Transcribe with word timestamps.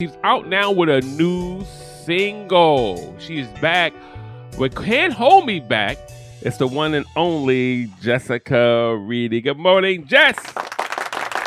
She's 0.00 0.16
out 0.22 0.46
now 0.46 0.70
with 0.70 0.88
a 0.90 1.00
new 1.00 1.64
single. 2.04 3.16
She's 3.18 3.48
back 3.60 3.92
with 4.56 4.76
Can't 4.76 5.12
Hold 5.12 5.44
Me 5.44 5.58
Back. 5.58 5.98
It's 6.40 6.56
the 6.58 6.68
one 6.68 6.94
and 6.94 7.04
only 7.16 7.86
Jessica 8.00 8.96
Reedy. 8.96 9.40
Good 9.40 9.58
morning, 9.58 10.06
Jess. 10.06 10.36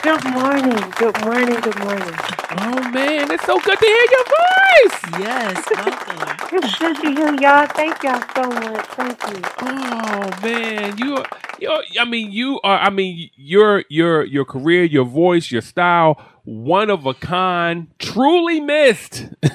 Good 0.04 0.22
morning. 0.26 0.84
Good 0.98 1.24
morning. 1.24 1.62
Good 1.62 1.80
morning. 1.80 2.14
Oh 2.58 2.90
man, 2.92 3.32
it's 3.32 3.46
so 3.46 3.58
good 3.62 3.80
to 3.80 3.86
hear 3.86 4.06
your 4.12 4.26
voice. 4.26 5.00
Yes, 5.22 5.66
welcome. 5.74 6.48
It's 6.52 6.78
good 6.78 6.98
to 6.98 7.10
hear 7.10 7.34
y'all. 7.40 7.68
Thank 7.68 8.04
y'all 8.04 8.22
so 8.36 8.50
much. 8.50 8.86
Thank 8.88 9.24
you. 9.30 9.42
Oh 9.62 10.30
man, 10.44 10.98
you 10.98 11.24
you 11.58 11.84
I 11.98 12.04
mean 12.04 12.34
you 12.34 12.60
are 12.66 12.80
I 12.80 12.90
mean 12.90 13.30
your 13.38 13.86
your 13.88 14.26
your 14.26 14.44
career, 14.44 14.84
your 14.84 15.06
voice, 15.06 15.52
your 15.52 15.62
style, 15.62 16.22
one 16.44 16.90
of 16.90 17.06
a 17.06 17.14
kind, 17.14 17.88
truly 18.00 18.60
missed. 18.60 19.28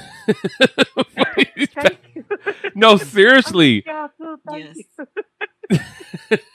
Thank 1.74 1.98
you. 2.14 2.24
no, 2.74 2.96
seriously. 2.96 3.84
Y'all 3.86 4.10
Yes. 4.52 4.78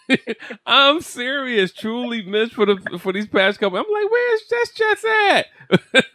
I'm 0.72 1.02
serious, 1.02 1.74
truly 1.74 2.22
missed 2.22 2.54
for 2.54 2.66
the 2.66 2.98
for 2.98 3.12
these 3.12 3.28
past 3.28 3.60
couple. 3.60 3.78
I'm 3.78 3.86
like, 3.92 4.10
where's 4.10 4.42
Jess 4.50 4.72
Jess 4.72 5.06
at? 5.30 5.46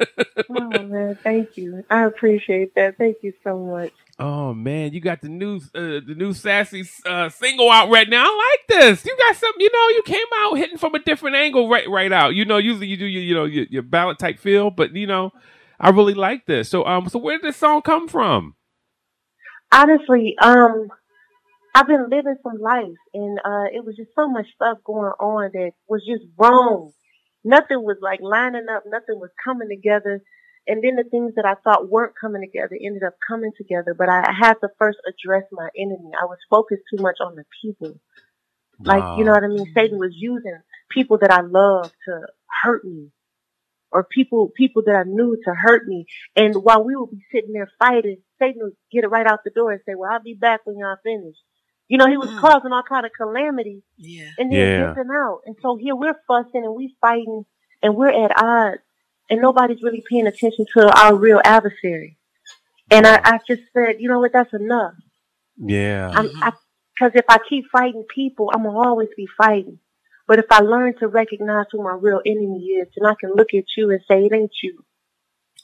Oh 0.49 0.83
man, 0.83 1.19
thank 1.23 1.57
you. 1.57 1.85
I 1.91 2.05
appreciate 2.05 2.75
that. 2.77 2.97
Thank 2.99 3.19
you 3.23 3.33
so 3.43 3.59
much. 3.59 3.93
Oh 4.19 4.55
man, 4.55 4.93
you 4.93 5.01
got 5.01 5.21
the 5.21 5.29
new 5.29 5.57
uh, 5.75 6.01
the 6.07 6.15
new 6.17 6.33
sassy 6.33 6.85
uh, 7.05 7.29
single 7.29 7.71
out 7.71 7.91
right 7.91 8.09
now. 8.09 8.25
I 8.25 8.55
like 8.55 8.81
this. 8.81 9.05
You 9.05 9.17
got 9.19 9.37
some, 9.37 9.53
you 9.59 9.69
know, 9.73 9.89
you 9.89 10.03
came 10.05 10.27
out 10.41 10.57
hitting 10.57 10.79
from 10.79 10.95
a 10.95 11.01
different 11.01 11.37
angle 11.37 11.69
right 11.69 11.89
right 11.89 12.13
out. 12.13 12.35
You 12.35 12.45
know, 12.45 12.59
usually 12.59 12.87
you 12.87 12.97
do 12.97 13.07
your 13.07 13.23
you 13.23 13.35
know 13.35 13.45
your, 13.45 13.67
your 13.71 13.83
ballad 13.83 14.19
type 14.19 14.39
feel, 14.39 14.71
but 14.71 14.95
you 14.95 15.07
know, 15.07 15.33
I 15.81 15.91
really 15.91 16.15
like 16.15 16.47
this. 16.47 16.69
So 16.69 16.87
um, 16.87 17.09
so 17.09 17.19
where 17.19 17.39
did 17.39 17.49
this 17.49 17.57
song 17.57 17.83
come 17.83 18.09
from? 18.09 18.55
Honestly, 19.73 20.37
um, 20.41 20.89
I've 21.77 21.87
been 21.87 22.09
living 22.09 22.37
some 22.43 22.59
life, 22.59 22.97
and 23.13 23.39
uh, 23.39 23.69
it 23.71 23.85
was 23.85 23.97
just 23.97 24.09
so 24.17 24.31
much 24.31 24.47
stuff 24.55 24.79
going 24.83 25.13
on 25.21 25.51
that 25.53 25.73
was 25.87 26.01
just 26.09 26.25
wrong. 26.39 26.93
Nothing 27.45 27.85
was 27.85 27.99
like 28.01 28.21
lining 28.23 28.65
up. 28.75 28.85
Nothing 28.87 29.21
was 29.21 29.29
coming 29.45 29.69
together. 29.69 30.23
And 30.67 30.83
then 30.83 30.97
the 30.97 31.05
things 31.05 31.35
that 31.37 31.45
I 31.45 31.53
thought 31.63 31.91
weren't 31.91 32.15
coming 32.19 32.41
together 32.41 32.79
ended 32.83 33.03
up 33.03 33.13
coming 33.29 33.53
together. 33.59 33.95
But 33.97 34.09
I 34.09 34.25
had 34.33 34.55
to 34.55 34.69
first 34.79 34.97
address 35.07 35.45
my 35.53 35.69
enemy. 35.77 36.13
I 36.19 36.25
was 36.25 36.39
focused 36.49 36.85
too 36.91 37.03
much 37.03 37.19
on 37.21 37.37
the 37.37 37.45
people. 37.61 38.01
Like, 38.83 39.05
you 39.19 39.25
know 39.25 39.33
what 39.33 39.45
I 39.45 39.49
mean? 39.49 39.71
Satan 39.75 39.99
was 39.99 40.13
using 40.15 40.59
people 40.91 41.19
that 41.19 41.31
I 41.31 41.43
love 41.43 41.93
to 42.09 42.21
hurt 42.63 42.87
me. 42.87 43.11
Or 43.93 44.03
people, 44.03 44.51
people 44.57 44.83
that 44.87 44.97
I 44.97 45.03
knew 45.05 45.37
to 45.45 45.55
hurt 45.55 45.87
me. 45.87 46.07
And 46.35 46.55
while 46.55 46.83
we 46.83 46.97
would 46.97 47.11
be 47.11 47.23
sitting 47.31 47.53
there 47.53 47.71
fighting, 47.79 48.17
Satan 48.39 48.63
would 48.63 48.77
get 48.91 49.05
it 49.05 49.09
right 49.09 49.27
out 49.27 49.45
the 49.45 49.51
door 49.51 49.73
and 49.73 49.83
say, 49.85 49.95
well, 49.95 50.11
I'll 50.11 50.23
be 50.23 50.35
back 50.35 50.61
when 50.65 50.79
y'all 50.79 50.97
finish. 51.05 51.37
You 51.89 51.99
know, 51.99 52.09
he 52.09 52.17
was 52.17 52.31
Mm. 52.31 52.39
causing 52.41 52.73
all 52.73 52.83
kind 52.83 53.07
of 53.07 53.13
calamity 53.13 53.83
Yeah. 53.97 54.31
and 54.39 54.51
then 54.53 54.59
Yeah. 54.59 54.95
dipping 54.95 55.11
out. 55.13 55.43
And 55.47 55.57
so 55.63 55.77
here 55.77 55.95
we're 55.95 56.19
fussing 56.27 56.65
and 56.65 56.75
we're 56.75 56.89
fighting 57.01 57.47
and 57.83 57.97
we're 57.97 58.09
at 58.25 58.33
odds 58.43 58.83
and 59.31 59.41
nobody's 59.41 59.83
really 59.83 60.03
paying 60.09 60.27
attention 60.27 60.67
to 60.77 60.89
our 60.99 61.15
real 61.15 61.41
adversary. 61.45 62.19
And 62.91 63.07
I, 63.07 63.21
I 63.25 63.39
just 63.47 63.63
said, 63.73 63.97
you 64.01 64.09
know 64.09 64.21
what, 64.21 64.33
that's 64.33 64.53
enough. 64.53 64.95
Yeah, 65.59 66.13
I'm, 66.15 66.31
I, 66.43 66.53
cause 66.99 67.13
if 67.15 67.25
I 67.29 67.39
keep 67.49 67.65
fighting 67.73 68.05
people, 68.15 68.51
I'm 68.53 68.63
gonna 68.63 68.79
always 68.79 69.09
be 69.17 69.27
fighting. 69.39 69.79
But 70.29 70.39
if 70.39 70.47
I 70.51 70.61
learn 70.61 70.95
to 70.99 71.09
recognize 71.09 71.67
who 71.71 71.83
my 71.83 71.97
real 71.99 72.21
enemy 72.27 72.65
is, 72.81 72.89
then 72.97 73.09
I 73.09 73.15
can 73.21 73.33
look 73.35 73.55
at 73.55 73.65
you 73.77 73.91
and 73.91 74.01
say, 74.09 74.25
it 74.25 74.33
ain't 74.33 74.53
you. 74.63 74.85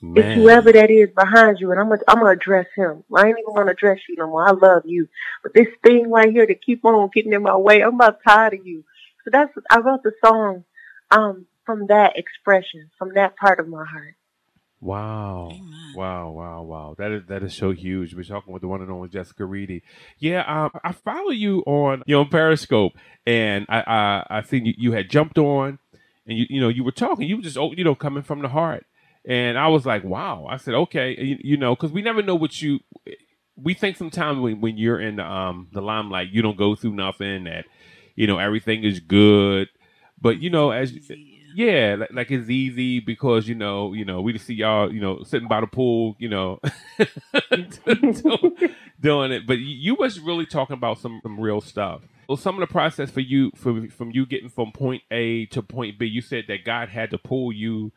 It's 0.04 0.34
whoever 0.34 0.72
that 0.72 0.90
is 0.90 1.10
behind 1.14 1.58
you, 1.60 1.70
and 1.70 1.78
I'm 1.78 1.88
gonna, 1.88 2.00
I'm 2.08 2.18
gonna 2.18 2.30
address 2.30 2.66
him. 2.74 3.04
I 3.14 3.28
ain't 3.28 3.38
even 3.38 3.54
gonna 3.54 3.70
address 3.70 3.98
you 4.08 4.16
no 4.16 4.26
more. 4.26 4.48
I 4.48 4.50
love 4.50 4.82
you, 4.84 5.08
but 5.44 5.54
this 5.54 5.68
thing 5.84 6.10
right 6.10 6.30
here 6.30 6.44
to 6.44 6.54
keep 6.54 6.84
on 6.84 7.08
getting 7.14 7.32
in 7.32 7.42
my 7.42 7.56
way, 7.56 7.82
I'm 7.82 7.94
about 7.94 8.18
tired 8.26 8.54
of 8.54 8.66
you. 8.66 8.84
So 9.24 9.30
that's 9.32 9.52
I 9.70 9.78
wrote 9.78 10.02
the 10.02 10.12
song, 10.24 10.64
um, 11.12 11.46
from 11.64 11.86
that 11.86 12.18
expression, 12.18 12.90
from 12.98 13.14
that 13.14 13.36
part 13.36 13.60
of 13.60 13.68
my 13.68 13.84
heart. 13.84 14.16
Wow. 14.80 15.52
Wow, 15.94 16.30
wow, 16.30 16.62
wow. 16.62 16.94
That 16.98 17.12
is 17.12 17.22
that 17.28 17.44
is 17.44 17.54
so 17.54 17.70
huge. 17.70 18.14
We're 18.14 18.24
talking 18.24 18.52
with 18.52 18.62
the 18.62 18.68
one 18.68 18.82
and 18.82 18.90
only 18.90 19.08
Jessica 19.08 19.44
Reedy. 19.44 19.84
Yeah, 20.18 20.42
um, 20.48 20.72
I 20.82 20.90
follow 20.90 21.30
you 21.30 21.60
on 21.60 22.02
you 22.06 22.16
know 22.16 22.24
Periscope 22.24 22.94
and 23.24 23.64
I 23.68 23.84
I, 23.86 24.38
I 24.38 24.42
think 24.42 24.66
you, 24.66 24.74
you 24.76 24.92
had 24.92 25.08
jumped 25.08 25.38
on 25.38 25.78
and 26.26 26.36
you 26.36 26.46
you 26.50 26.60
know 26.60 26.68
you 26.68 26.82
were 26.82 26.90
talking, 26.90 27.28
you 27.28 27.36
were 27.36 27.42
just 27.42 27.56
oh, 27.56 27.72
you 27.72 27.84
know, 27.84 27.94
coming 27.94 28.24
from 28.24 28.42
the 28.42 28.48
heart. 28.48 28.84
And 29.24 29.56
I 29.58 29.68
was 29.68 29.86
like, 29.86 30.02
wow. 30.04 30.46
I 30.50 30.56
said, 30.56 30.74
okay, 30.74 31.16
you, 31.18 31.38
you 31.40 31.56
know, 31.56 31.74
because 31.76 31.92
we 31.92 32.02
never 32.02 32.22
know 32.22 32.34
what 32.34 32.60
you 32.60 32.80
we 33.56 33.74
think 33.74 33.96
sometimes 33.96 34.38
when, 34.40 34.60
when 34.60 34.76
you're 34.76 35.00
in 35.00 35.16
the 35.16 35.24
um 35.24 35.68
the 35.72 35.80
limelight, 35.80 36.30
you 36.30 36.42
don't 36.42 36.56
go 36.56 36.74
through 36.74 36.94
nothing 36.94 37.44
that 37.44 37.66
you 38.16 38.26
know 38.26 38.38
everything 38.38 38.84
is 38.84 39.00
good. 39.00 39.68
But 40.20 40.40
you 40.40 40.50
know, 40.50 40.70
as 40.70 40.92
yeah, 41.54 41.96
like, 41.98 42.12
like 42.12 42.30
it's 42.30 42.48
easy 42.48 43.00
because 43.00 43.48
you 43.48 43.54
know, 43.54 43.92
you 43.92 44.04
know, 44.04 44.20
we 44.20 44.32
just 44.32 44.46
see 44.46 44.54
y'all, 44.54 44.92
you 44.92 45.00
know, 45.00 45.22
sitting 45.22 45.48
by 45.48 45.60
the 45.60 45.66
pool, 45.66 46.16
you 46.18 46.28
know, 46.28 46.60
doing, 49.00 49.32
it. 49.32 49.46
But 49.46 49.58
you, 49.58 49.76
you 49.76 49.94
was 49.94 50.20
really 50.20 50.46
talking 50.46 50.74
about 50.74 50.98
some, 50.98 51.20
some 51.22 51.38
real 51.38 51.60
stuff. 51.60 52.02
Well, 52.28 52.36
some 52.36 52.54
of 52.54 52.60
the 52.60 52.72
process 52.72 53.10
for 53.10 53.20
you, 53.20 53.50
from 53.56 53.88
from 53.88 54.10
you 54.12 54.24
getting 54.24 54.48
from 54.48 54.72
point 54.72 55.02
A 55.10 55.46
to 55.46 55.62
point 55.62 55.98
B, 55.98 56.06
you 56.06 56.22
said 56.22 56.44
that 56.48 56.64
God 56.64 56.88
had 56.88 57.10
to 57.10 57.18
pull 57.18 57.52
you, 57.52 57.92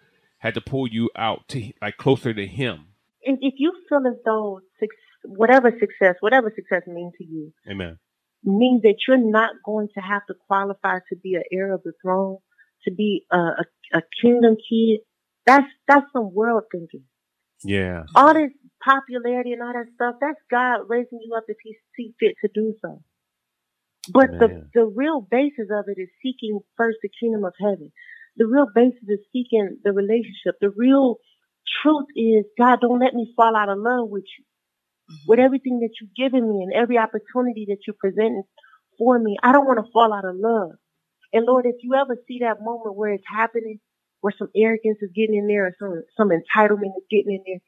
had 0.45 0.53
to 0.53 0.61
pull 0.61 0.87
you 0.87 1.09
out 1.15 1.47
to 1.49 1.71
like 1.81 1.97
closer 1.97 2.33
to 2.33 2.45
Him. 2.45 2.85
And 3.25 3.39
if 3.41 3.55
you 3.57 3.73
feel 3.89 4.05
as 4.07 4.17
though 4.23 4.61
suc 4.79 4.89
whatever 5.23 5.71
success, 5.71 6.15
whatever 6.19 6.53
success 6.55 6.83
means 6.87 7.13
to 7.17 7.25
you, 7.25 7.51
Amen. 7.67 7.97
means 8.43 8.83
that 8.83 8.97
you're 9.07 9.17
not 9.17 9.55
going 9.65 9.89
to 9.95 10.01
have 10.01 10.25
to 10.27 10.35
qualify 10.47 10.99
to 11.09 11.15
be 11.15 11.33
an 11.33 11.43
heir 11.51 11.73
of 11.73 11.81
the 11.83 11.93
throne, 12.01 12.37
to 12.83 12.91
be 12.91 13.25
a, 13.31 13.37
a, 13.37 13.65
a 13.93 14.01
kingdom 14.21 14.55
kid. 14.69 14.99
That's 15.47 15.67
that's 15.87 16.05
some 16.13 16.33
world 16.33 16.63
thinking. 16.71 17.03
Yeah. 17.63 18.03
all 18.13 18.33
this 18.35 18.51
popularity 18.83 19.53
and 19.53 19.63
all 19.63 19.73
that 19.73 19.87
stuff, 19.95 20.15
that's 20.21 20.39
God 20.51 20.81
raising 20.87 21.19
you 21.23 21.33
up 21.35 21.45
if 21.47 21.57
He 21.63 21.75
see 21.95 22.13
fit 22.19 22.35
to 22.41 22.49
do 22.53 22.75
so. 22.81 23.01
But 24.13 24.37
the, 24.37 24.67
the 24.75 24.85
real 24.85 25.19
basis 25.19 25.69
of 25.71 25.85
it 25.87 25.99
is 25.99 26.09
seeking 26.21 26.59
first 26.77 26.99
the 27.01 27.09
kingdom 27.19 27.43
of 27.43 27.53
heaven. 27.59 27.91
The 28.37 28.47
real 28.47 28.67
basis 28.73 29.03
is 29.07 29.19
seeking 29.33 29.77
the 29.83 29.93
relationship. 29.93 30.55
The 30.61 30.71
real 30.75 31.17
truth 31.83 32.07
is, 32.15 32.45
God, 32.57 32.79
don't 32.81 32.99
let 32.99 33.13
me 33.13 33.33
fall 33.35 33.55
out 33.55 33.69
of 33.69 33.79
love 33.79 34.09
with 34.09 34.25
you. 34.37 34.45
Mhm. 35.11 35.27
With 35.27 35.39
everything 35.39 35.79
that 35.81 35.91
you've 36.01 36.15
given 36.15 36.49
me 36.49 36.63
and 36.63 36.73
every 36.73 36.97
opportunity 36.97 37.65
that 37.69 37.87
you 37.87 37.93
present 37.93 38.45
for 38.97 39.19
me, 39.19 39.37
I 39.43 39.51
don't 39.53 39.67
want 39.67 39.85
to 39.85 39.91
fall 39.91 40.13
out 40.13 40.25
of 40.25 40.35
love. 40.35 40.71
And 41.33 41.45
Lord, 41.45 41.65
if 41.65 41.75
you 41.83 41.95
ever 41.95 42.17
see 42.27 42.39
that 42.39 42.61
moment 42.61 42.95
where 42.95 43.13
it's 43.13 43.27
happening, 43.27 43.79
where 44.21 44.33
some 44.37 44.49
arrogance 44.55 44.99
is 45.01 45.11
getting 45.15 45.35
in 45.35 45.47
there 45.47 45.67
or 45.67 45.75
some, 45.79 46.03
some 46.17 46.29
entitlement 46.29 46.97
is 46.97 47.05
getting 47.11 47.33
in 47.35 47.43
there, 47.45 47.61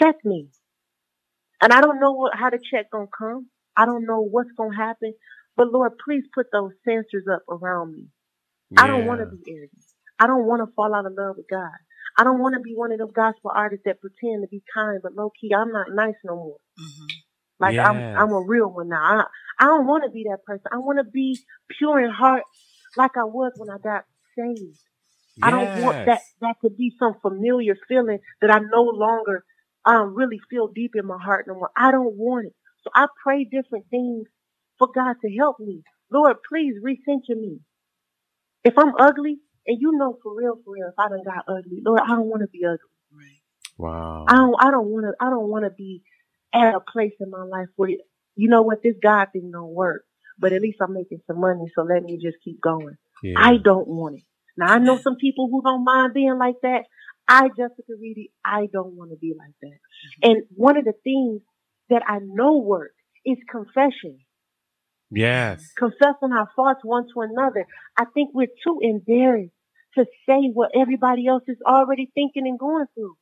check 0.00 0.24
me. 0.24 0.50
And 1.62 1.72
I 1.72 1.80
don't 1.80 2.00
know 2.00 2.12
what, 2.12 2.36
how 2.36 2.50
the 2.50 2.58
check 2.58 2.90
gonna 2.90 3.06
come. 3.16 3.48
I 3.76 3.86
don't 3.86 4.06
know 4.06 4.22
what's 4.22 4.52
gonna 4.56 4.76
happen. 4.76 5.14
But 5.56 5.72
Lord, 5.72 5.92
please 6.04 6.24
put 6.34 6.46
those 6.52 6.72
sensors 6.88 7.32
up 7.32 7.42
around 7.48 7.94
me. 7.94 8.08
I 8.76 8.86
don't 8.86 9.06
want 9.06 9.20
to 9.20 9.26
be 9.26 9.42
arrogant. 9.52 9.84
I 10.18 10.26
don't 10.26 10.46
want 10.46 10.66
to 10.66 10.72
fall 10.74 10.94
out 10.94 11.06
of 11.06 11.12
love 11.16 11.36
with 11.36 11.46
God. 11.50 11.70
I 12.16 12.24
don't 12.24 12.40
want 12.40 12.54
to 12.54 12.60
be 12.60 12.74
one 12.74 12.92
of 12.92 12.98
those 12.98 13.12
gospel 13.14 13.52
artists 13.54 13.84
that 13.84 14.00
pretend 14.00 14.42
to 14.42 14.48
be 14.48 14.62
kind, 14.74 15.00
but 15.02 15.14
low 15.14 15.30
key, 15.40 15.52
I'm 15.54 15.72
not 15.72 15.86
nice 15.92 16.16
no 16.24 16.36
more. 16.36 16.56
Mhm. 16.78 17.08
Like 17.60 17.74
Yes. 17.74 17.86
I'm, 17.86 18.02
I'm 18.16 18.32
a 18.32 18.40
real 18.40 18.68
one 18.68 18.88
now. 18.88 19.02
I, 19.02 19.24
I 19.60 19.64
don't 19.66 19.86
want 19.86 20.04
to 20.04 20.10
be 20.10 20.24
that 20.30 20.44
person. 20.44 20.66
I 20.72 20.78
want 20.78 20.98
to 20.98 21.04
be 21.04 21.38
pure 21.78 22.00
in 22.00 22.10
heart, 22.10 22.44
like 22.96 23.16
I 23.16 23.24
was 23.24 23.52
when 23.56 23.70
I 23.70 23.78
got 23.78 24.04
saved. 24.36 24.78
I 25.42 25.50
don't 25.50 25.76
want 25.76 26.06
that 26.06 26.22
that 26.40 26.56
to 26.64 26.70
be 26.70 26.92
some 26.98 27.14
familiar 27.22 27.76
feeling 27.88 28.18
that 28.40 28.50
I 28.50 28.58
no 28.58 28.82
longer 28.82 29.44
um 29.84 30.14
really 30.14 30.40
feel 30.50 30.68
deep 30.68 30.92
in 30.96 31.06
my 31.06 31.18
heart 31.18 31.46
no 31.46 31.54
more. 31.54 31.70
I 31.76 31.92
don't 31.92 32.16
want 32.16 32.46
it. 32.46 32.54
So 32.82 32.90
I 32.94 33.06
pray 33.22 33.44
different 33.44 33.86
things 33.90 34.26
for 34.78 34.88
God 34.94 35.16
to 35.22 35.30
help 35.36 35.60
me. 35.60 35.82
Lord, 36.10 36.36
please 36.48 36.74
recenter 36.84 37.36
me. 37.38 37.60
If 38.64 38.78
I'm 38.78 38.94
ugly, 38.98 39.38
and 39.68 39.78
you 39.80 39.92
know 39.92 40.18
for 40.22 40.34
real, 40.34 40.58
for 40.64 40.72
real, 40.72 40.88
if 40.88 40.98
I 40.98 41.08
done 41.08 41.22
got 41.24 41.44
ugly, 41.46 41.82
Lord, 41.84 42.00
I 42.02 42.08
don't 42.08 42.26
want 42.26 42.42
to 42.42 42.48
be 42.48 42.64
ugly. 42.64 42.78
Right. 43.12 43.42
Wow. 43.76 44.24
I 44.28 44.34
don't 44.34 44.56
I 44.58 44.70
don't 44.70 44.86
want 44.86 45.04
to 45.06 45.24
I 45.24 45.30
don't 45.30 45.48
want 45.48 45.64
to 45.64 45.70
be 45.70 46.02
at 46.52 46.74
a 46.74 46.80
place 46.80 47.12
in 47.20 47.30
my 47.30 47.44
life 47.44 47.68
where 47.76 47.90
you 48.34 48.48
know 48.48 48.62
what 48.62 48.82
this 48.82 48.96
God 49.02 49.28
thing 49.32 49.50
don't 49.52 49.74
work. 49.74 50.04
But 50.40 50.52
at 50.52 50.62
least 50.62 50.78
I'm 50.80 50.94
making 50.94 51.20
some 51.26 51.40
money, 51.40 51.66
so 51.74 51.82
let 51.82 52.02
me 52.02 52.16
just 52.16 52.38
keep 52.44 52.60
going. 52.60 52.96
Yeah. 53.22 53.34
I 53.36 53.56
don't 53.62 53.88
want 53.88 54.18
it. 54.18 54.24
Now 54.56 54.72
I 54.72 54.78
know 54.78 54.96
some 54.96 55.16
people 55.16 55.48
who 55.50 55.62
don't 55.62 55.84
mind 55.84 56.14
being 56.14 56.38
like 56.38 56.56
that. 56.62 56.84
I, 57.28 57.48
Jessica 57.48 57.92
Reedy, 58.00 58.32
I 58.44 58.68
don't 58.72 58.96
want 58.96 59.10
to 59.10 59.16
be 59.16 59.34
like 59.38 59.54
that. 59.60 59.68
Mm-hmm. 59.68 60.30
And 60.30 60.42
one 60.56 60.78
of 60.78 60.84
the 60.84 60.94
things 61.04 61.42
that 61.90 62.02
I 62.08 62.20
know 62.22 62.56
work 62.58 62.92
is 63.26 63.36
confession. 63.50 64.20
yes. 65.10 65.62
Confessing 65.76 66.32
our 66.32 66.48
faults 66.56 66.80
one 66.84 67.06
to 67.12 67.20
another. 67.20 67.66
I 67.98 68.04
think 68.14 68.30
we're 68.32 68.46
too 68.64 68.78
embarrassed 68.80 69.52
to 69.98 70.06
say 70.26 70.50
what 70.52 70.70
everybody 70.74 71.26
else 71.26 71.42
is 71.48 71.58
already 71.66 72.10
thinking 72.14 72.46
and 72.46 72.58
going 72.58 72.86
through. 72.94 73.16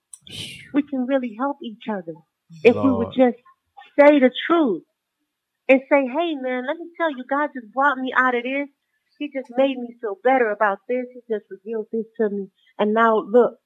we 0.75 0.83
can 0.83 1.07
really 1.07 1.37
help 1.39 1.59
each 1.63 1.85
other 1.91 2.15
if 2.63 2.75
we 2.75 2.91
would 2.91 3.15
just 3.17 3.39
say 3.99 4.19
the 4.19 4.31
truth 4.47 4.83
and 5.69 5.81
say, 5.89 6.07
hey 6.07 6.35
man, 6.35 6.67
let 6.67 6.77
me 6.77 6.91
tell 6.97 7.11
you, 7.11 7.25
God 7.29 7.51
just 7.55 7.73
brought 7.73 7.99
me 7.99 8.13
out 8.17 8.35
of 8.35 8.43
this. 8.43 8.69
He 9.19 9.31
just 9.33 9.51
made 9.57 9.79
me 9.79 9.97
feel 10.01 10.17
better 10.23 10.51
about 10.51 10.79
this. 10.89 11.07
He 11.15 11.21
just 11.33 11.47
revealed 11.51 11.87
this 11.91 12.05
to 12.21 12.29
me. 12.29 12.49
And 12.79 12.93
now 12.93 13.19
look, 13.19 13.59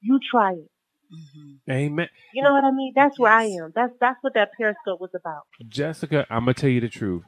you 0.00 0.20
try 0.30 0.52
it. 0.52 0.70
Mm-hmm. 1.12 1.70
Amen. 1.70 2.08
You 2.32 2.42
know 2.42 2.52
what 2.52 2.64
I 2.64 2.70
mean? 2.70 2.92
That's 2.94 3.18
where 3.18 3.32
I 3.32 3.44
am. 3.44 3.72
That's 3.74 3.92
that's 4.00 4.18
what 4.22 4.34
that 4.34 4.50
periscope 4.56 5.00
was 5.00 5.10
about. 5.14 5.42
Jessica, 5.68 6.26
I'm 6.30 6.40
gonna 6.40 6.54
tell 6.54 6.70
you 6.70 6.80
the 6.80 6.88
truth. 6.88 7.24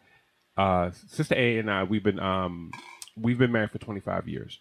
Uh, 0.57 0.91
Sister 1.09 1.35
A 1.37 1.59
and 1.59 1.71
I, 1.71 1.83
we've 1.85 2.03
been 2.03 2.19
um, 2.19 2.71
we've 3.17 3.39
been 3.39 3.53
married 3.53 3.71
for 3.71 3.79
25 3.79 4.29
years, 4.29 4.59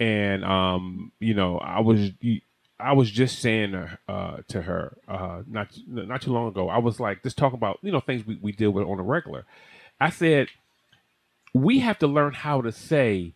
and 0.00 0.44
um, 0.44 1.12
you 1.20 1.34
know, 1.34 1.58
I 1.58 1.80
was 1.80 2.10
I 2.80 2.94
was 2.94 3.10
just 3.10 3.38
saying 3.38 3.74
uh, 4.08 4.38
to 4.48 4.62
her 4.62 4.96
uh, 5.06 5.42
not 5.46 5.68
not 5.86 6.22
too 6.22 6.32
long 6.32 6.48
ago. 6.48 6.68
I 6.70 6.78
was 6.78 6.98
like, 6.98 7.22
just 7.22 7.36
talk 7.36 7.52
about 7.52 7.78
you 7.82 7.92
know 7.92 8.00
things 8.00 8.26
we, 8.26 8.38
we 8.40 8.52
deal 8.52 8.70
with 8.70 8.86
on 8.86 8.98
a 8.98 9.02
regular. 9.02 9.44
I 10.00 10.08
said 10.10 10.48
we 11.52 11.80
have 11.80 11.98
to 11.98 12.06
learn 12.06 12.32
how 12.32 12.62
to 12.62 12.72
say 12.72 13.34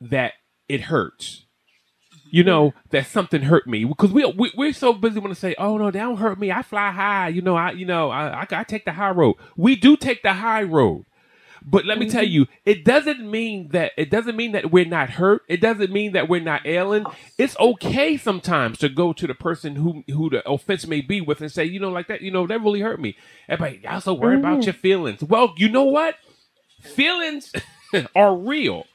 that 0.00 0.34
it 0.68 0.82
hurts. 0.82 1.44
You 2.30 2.44
know 2.44 2.74
that 2.90 3.06
something 3.06 3.42
hurt 3.42 3.66
me 3.66 3.84
because 3.84 4.12
we, 4.12 4.24
we 4.26 4.52
we're 4.54 4.72
so 4.72 4.92
busy 4.92 5.20
want 5.20 5.32
to 5.32 5.40
say, 5.40 5.54
"Oh 5.58 5.78
no, 5.78 5.90
that 5.90 5.98
don't 5.98 6.16
hurt 6.16 6.38
me. 6.38 6.52
I 6.52 6.60
fly 6.62 6.90
high." 6.90 7.28
You 7.28 7.40
know, 7.40 7.56
I 7.56 7.70
you 7.70 7.86
know 7.86 8.10
I, 8.10 8.42
I 8.42 8.46
I 8.50 8.64
take 8.64 8.84
the 8.84 8.92
high 8.92 9.10
road. 9.10 9.36
We 9.56 9.76
do 9.76 9.96
take 9.96 10.22
the 10.22 10.34
high 10.34 10.64
road, 10.64 11.06
but 11.64 11.84
let 11.84 11.98
me 11.98 12.08
tell 12.08 12.22
mm-hmm. 12.22 12.32
you, 12.32 12.46
it 12.64 12.84
doesn't 12.84 13.28
mean 13.28 13.68
that 13.68 13.92
it 13.96 14.10
doesn't 14.10 14.36
mean 14.36 14.52
that 14.52 14.70
we're 14.70 14.84
not 14.84 15.10
hurt. 15.10 15.42
It 15.48 15.60
doesn't 15.60 15.92
mean 15.92 16.12
that 16.12 16.28
we're 16.28 16.40
not 16.40 16.66
ailing. 16.66 17.04
It's 17.38 17.58
okay 17.58 18.16
sometimes 18.16 18.78
to 18.78 18.88
go 18.88 19.12
to 19.12 19.26
the 19.26 19.34
person 19.34 19.76
who 19.76 20.04
who 20.08 20.30
the 20.30 20.48
offense 20.48 20.86
may 20.86 21.00
be 21.00 21.20
with 21.20 21.40
and 21.40 21.50
say, 21.50 21.64
you 21.64 21.80
know, 21.80 21.90
like 21.90 22.08
that, 22.08 22.20
you 22.20 22.30
know, 22.30 22.46
that 22.46 22.60
really 22.60 22.80
hurt 22.80 23.00
me. 23.00 23.16
Everybody, 23.48 23.80
y'all 23.82 24.00
so 24.00 24.14
worried 24.14 24.40
mm-hmm. 24.40 24.52
about 24.52 24.64
your 24.64 24.74
feelings. 24.74 25.22
Well, 25.22 25.54
you 25.56 25.68
know 25.68 25.84
what? 25.84 26.16
Feelings 26.80 27.52
are 28.14 28.36
real. 28.36 28.86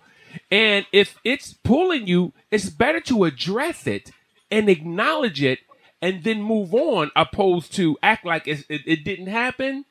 And 0.50 0.86
if 0.94 1.18
it's 1.24 1.54
pulling 1.54 2.08
you, 2.08 2.34
it's 2.52 2.70
better 2.70 3.02
to 3.02 3.26
address 3.26 3.86
it 3.86 4.12
and 4.50 4.70
acknowledge 4.70 5.44
it 5.44 5.60
and 6.02 6.24
then 6.24 6.42
move 6.42 6.74
on 6.74 7.12
opposed 7.16 7.74
to 7.76 7.98
act 8.02 8.26
like 8.26 8.48
it, 8.48 8.66
it 8.70 9.04
didn't 9.04 9.28
happen 9.28 9.86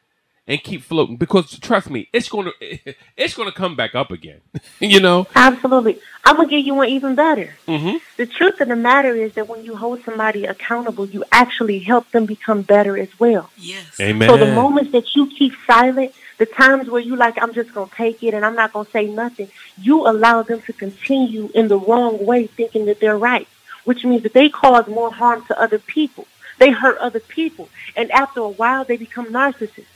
and 0.50 0.60
keep 0.64 0.82
floating 0.82 1.16
because 1.16 1.58
trust 1.60 1.88
me, 1.88 2.08
it's 2.12 2.28
gonna 2.28 2.50
it's 3.16 3.34
gonna 3.34 3.52
come 3.52 3.76
back 3.76 3.94
up 3.94 4.10
again. 4.10 4.40
you 4.80 4.98
know. 4.98 5.28
Absolutely. 5.34 6.00
I'm 6.24 6.36
gonna 6.36 6.48
give 6.48 6.66
you 6.66 6.74
one 6.74 6.88
even 6.88 7.14
better. 7.14 7.54
Mm-hmm. 7.68 7.98
The 8.16 8.26
truth 8.26 8.60
of 8.60 8.66
the 8.66 8.76
matter 8.76 9.14
is 9.14 9.34
that 9.34 9.48
when 9.48 9.64
you 9.64 9.76
hold 9.76 10.02
somebody 10.02 10.44
accountable, 10.44 11.06
you 11.06 11.24
actually 11.30 11.78
help 11.78 12.10
them 12.10 12.26
become 12.26 12.62
better 12.62 12.98
as 12.98 13.08
well. 13.20 13.48
Yes. 13.56 14.00
Amen. 14.00 14.28
So 14.28 14.36
the 14.36 14.52
moments 14.52 14.90
that 14.90 15.14
you 15.14 15.28
keep 15.28 15.52
silent, 15.68 16.12
the 16.38 16.46
times 16.46 16.90
where 16.90 17.00
you 17.00 17.14
like, 17.14 17.40
I'm 17.40 17.54
just 17.54 17.72
gonna 17.72 17.90
take 17.94 18.24
it 18.24 18.34
and 18.34 18.44
I'm 18.44 18.56
not 18.56 18.72
gonna 18.72 18.90
say 18.90 19.06
nothing, 19.06 19.48
you 19.78 20.08
allow 20.08 20.42
them 20.42 20.60
to 20.62 20.72
continue 20.72 21.48
in 21.54 21.68
the 21.68 21.78
wrong 21.78 22.26
way, 22.26 22.48
thinking 22.48 22.86
that 22.86 22.98
they're 22.98 23.16
right, 23.16 23.46
which 23.84 24.04
means 24.04 24.24
that 24.24 24.32
they 24.32 24.48
cause 24.48 24.88
more 24.88 25.12
harm 25.12 25.44
to 25.46 25.60
other 25.60 25.78
people. 25.78 26.26
They 26.58 26.70
hurt 26.70 26.98
other 26.98 27.20
people, 27.20 27.70
and 27.96 28.10
after 28.10 28.40
a 28.40 28.48
while, 28.48 28.84
they 28.84 28.98
become 28.98 29.26
narcissists 29.26 29.86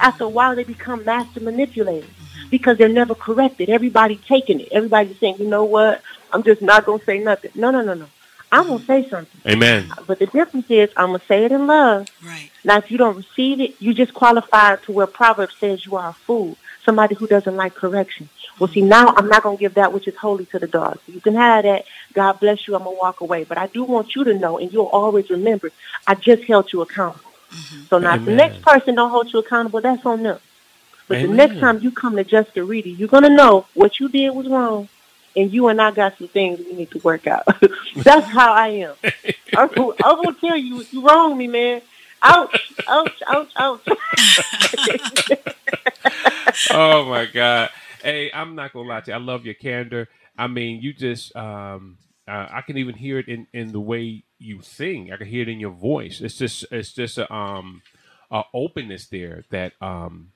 after 0.00 0.24
a 0.24 0.28
while 0.28 0.54
they 0.54 0.64
become 0.64 1.04
master 1.04 1.40
manipulators 1.40 2.10
because 2.50 2.78
they're 2.78 2.88
never 2.88 3.14
corrected. 3.14 3.68
Everybody 3.68 4.16
taking 4.16 4.60
it. 4.60 4.68
Everybody's 4.72 5.18
saying, 5.18 5.36
you 5.38 5.46
know 5.48 5.64
what? 5.64 6.02
I'm 6.32 6.42
just 6.42 6.62
not 6.62 6.84
gonna 6.84 7.02
say 7.04 7.18
nothing. 7.18 7.52
No, 7.54 7.70
no, 7.70 7.82
no, 7.82 7.94
no. 7.94 8.06
I'm 8.52 8.68
gonna 8.68 8.84
say 8.84 9.08
something. 9.08 9.40
Amen. 9.50 9.90
But 10.06 10.20
the 10.20 10.26
difference 10.26 10.66
is 10.70 10.90
I'm 10.96 11.08
gonna 11.08 11.22
say 11.26 11.44
it 11.44 11.52
in 11.52 11.66
love. 11.66 12.06
Right. 12.24 12.50
Now 12.64 12.78
if 12.78 12.90
you 12.90 12.98
don't 12.98 13.16
receive 13.16 13.60
it, 13.60 13.74
you 13.80 13.94
just 13.94 14.14
qualify 14.14 14.76
to 14.76 14.92
where 14.92 15.06
Proverbs 15.06 15.56
says 15.58 15.84
you 15.84 15.96
are 15.96 16.10
a 16.10 16.12
fool. 16.12 16.56
Somebody 16.84 17.14
who 17.14 17.26
doesn't 17.26 17.56
like 17.56 17.74
correction. 17.74 18.28
Well 18.58 18.68
see 18.68 18.82
now 18.82 19.08
I'm 19.16 19.28
not 19.28 19.42
gonna 19.42 19.56
give 19.56 19.74
that 19.74 19.92
which 19.92 20.06
is 20.06 20.16
holy 20.16 20.46
to 20.46 20.58
the 20.58 20.68
dogs. 20.68 21.00
You 21.08 21.20
can 21.20 21.34
have 21.34 21.64
that. 21.64 21.86
God 22.12 22.38
bless 22.38 22.68
you, 22.68 22.76
I'm 22.76 22.84
gonna 22.84 22.96
walk 22.96 23.20
away. 23.20 23.44
But 23.44 23.58
I 23.58 23.66
do 23.66 23.82
want 23.82 24.14
you 24.14 24.22
to 24.24 24.34
know 24.34 24.58
and 24.58 24.72
you'll 24.72 24.86
always 24.86 25.30
remember 25.30 25.70
I 26.06 26.14
just 26.14 26.44
held 26.44 26.72
you 26.72 26.82
accountable. 26.82 27.33
Mm-hmm. 27.54 27.84
So 27.84 27.98
now, 27.98 28.16
if 28.16 28.24
the 28.24 28.34
next 28.34 28.62
person 28.62 28.94
don't 28.94 29.10
hold 29.10 29.32
you 29.32 29.38
accountable, 29.38 29.80
that's 29.80 30.04
on 30.04 30.22
them. 30.22 30.38
But 31.06 31.18
Amen. 31.18 31.30
the 31.30 31.36
next 31.36 31.60
time 31.60 31.80
you 31.80 31.90
come 31.90 32.16
to 32.16 32.24
Jessica 32.24 32.64
Reedy, 32.64 32.90
you're 32.90 33.08
gonna 33.08 33.28
know 33.28 33.66
what 33.74 34.00
you 34.00 34.08
did 34.08 34.30
was 34.30 34.48
wrong, 34.48 34.88
and 35.36 35.52
you 35.52 35.68
and 35.68 35.80
I 35.80 35.90
got 35.90 36.18
some 36.18 36.28
things 36.28 36.58
we 36.58 36.72
need 36.72 36.90
to 36.92 36.98
work 36.98 37.26
out. 37.26 37.46
that's 37.96 38.26
how 38.26 38.52
I 38.52 38.68
am. 38.68 38.94
I'm, 39.56 39.68
I'm 40.02 40.22
gonna 40.22 40.36
tell 40.40 40.56
you, 40.56 40.84
you 40.90 41.06
wrong 41.06 41.36
me, 41.36 41.46
man. 41.46 41.82
Ouch! 42.22 42.72
Ouch! 42.88 43.22
Ouch! 43.26 43.52
Ouch! 43.56 43.86
oh 46.70 47.04
my 47.04 47.26
God! 47.26 47.68
Hey, 48.02 48.30
I'm 48.32 48.54
not 48.54 48.72
gonna 48.72 48.88
lie 48.88 49.00
to 49.02 49.10
you. 49.10 49.14
I 49.14 49.20
love 49.20 49.44
your 49.44 49.54
candor. 49.54 50.08
I 50.36 50.46
mean, 50.46 50.80
you 50.80 50.94
just 50.94 51.36
um, 51.36 51.98
uh, 52.26 52.46
I 52.50 52.62
can 52.62 52.78
even 52.78 52.94
hear 52.94 53.18
it 53.18 53.28
in, 53.28 53.46
in 53.52 53.72
the 53.72 53.80
way 53.80 54.24
you 54.44 54.60
sing. 54.62 55.12
I 55.12 55.16
can 55.16 55.26
hear 55.26 55.42
it 55.42 55.48
in 55.48 55.60
your 55.60 55.70
voice. 55.70 56.20
It's 56.20 56.36
just 56.36 56.66
it's 56.70 56.92
just 56.92 57.18
a 57.18 57.32
um 57.32 57.82
a 58.30 58.42
openness 58.52 59.06
there 59.06 59.44
that 59.50 59.72
um 59.80 60.32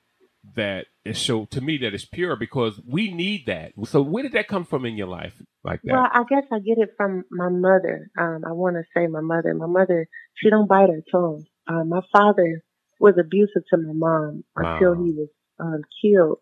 that 0.54 0.86
is 1.04 1.18
so 1.18 1.44
to 1.46 1.60
me 1.60 1.78
that 1.78 1.94
is 1.94 2.04
pure 2.04 2.36
because 2.36 2.80
we 2.86 3.12
need 3.12 3.46
that. 3.46 3.72
So 3.84 4.02
where 4.02 4.22
did 4.22 4.32
that 4.32 4.48
come 4.48 4.64
from 4.64 4.84
in 4.86 4.96
your 4.96 5.08
life 5.08 5.34
like 5.64 5.82
that? 5.82 5.92
Well, 5.92 6.08
I 6.10 6.22
guess 6.28 6.44
I 6.52 6.58
get 6.60 6.78
it 6.78 6.90
from 6.96 7.24
my 7.30 7.48
mother. 7.48 8.10
Um, 8.18 8.44
I 8.46 8.52
want 8.52 8.76
to 8.76 8.84
say 8.94 9.06
my 9.06 9.20
mother. 9.20 9.52
My 9.54 9.66
mother, 9.66 10.08
she 10.34 10.50
don't 10.50 10.68
bite 10.68 10.90
her 10.90 11.02
tongue. 11.10 11.44
Uh, 11.66 11.84
my 11.84 12.00
father 12.12 12.62
was 13.00 13.14
abusive 13.18 13.62
to 13.70 13.76
my 13.76 13.92
mom 13.92 14.44
until 14.56 14.94
wow. 14.94 15.04
he 15.04 15.12
was 15.12 15.28
um, 15.60 15.82
killed. 16.02 16.38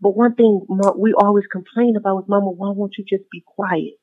But 0.00 0.16
one 0.16 0.34
thing 0.34 0.66
we 0.98 1.14
always 1.14 1.44
complain 1.50 1.94
about 1.96 2.16
was, 2.16 2.24
Mama, 2.28 2.50
why 2.50 2.70
won't 2.70 2.94
you 2.98 3.04
just 3.08 3.30
be 3.30 3.42
quiet? 3.46 3.94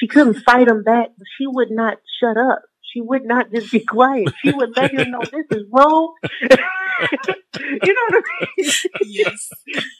She 0.00 0.06
couldn't 0.06 0.42
fight 0.42 0.66
him 0.66 0.82
back, 0.82 1.08
but 1.16 1.26
she 1.36 1.46
would 1.46 1.70
not 1.70 1.98
shut 2.20 2.36
up. 2.38 2.62
She 2.82 3.02
would 3.02 3.24
not 3.24 3.52
just 3.54 3.70
be 3.70 3.80
quiet. 3.80 4.32
She 4.42 4.50
would 4.50 4.76
let 4.76 4.92
him 4.92 5.10
know 5.10 5.20
this 5.20 5.46
is 5.50 5.64
wrong. 5.70 6.14
you 6.40 6.48
know 6.50 8.06
what 8.08 8.24
I 8.24 8.46
mean? 8.56 8.70
Yes. 9.02 9.50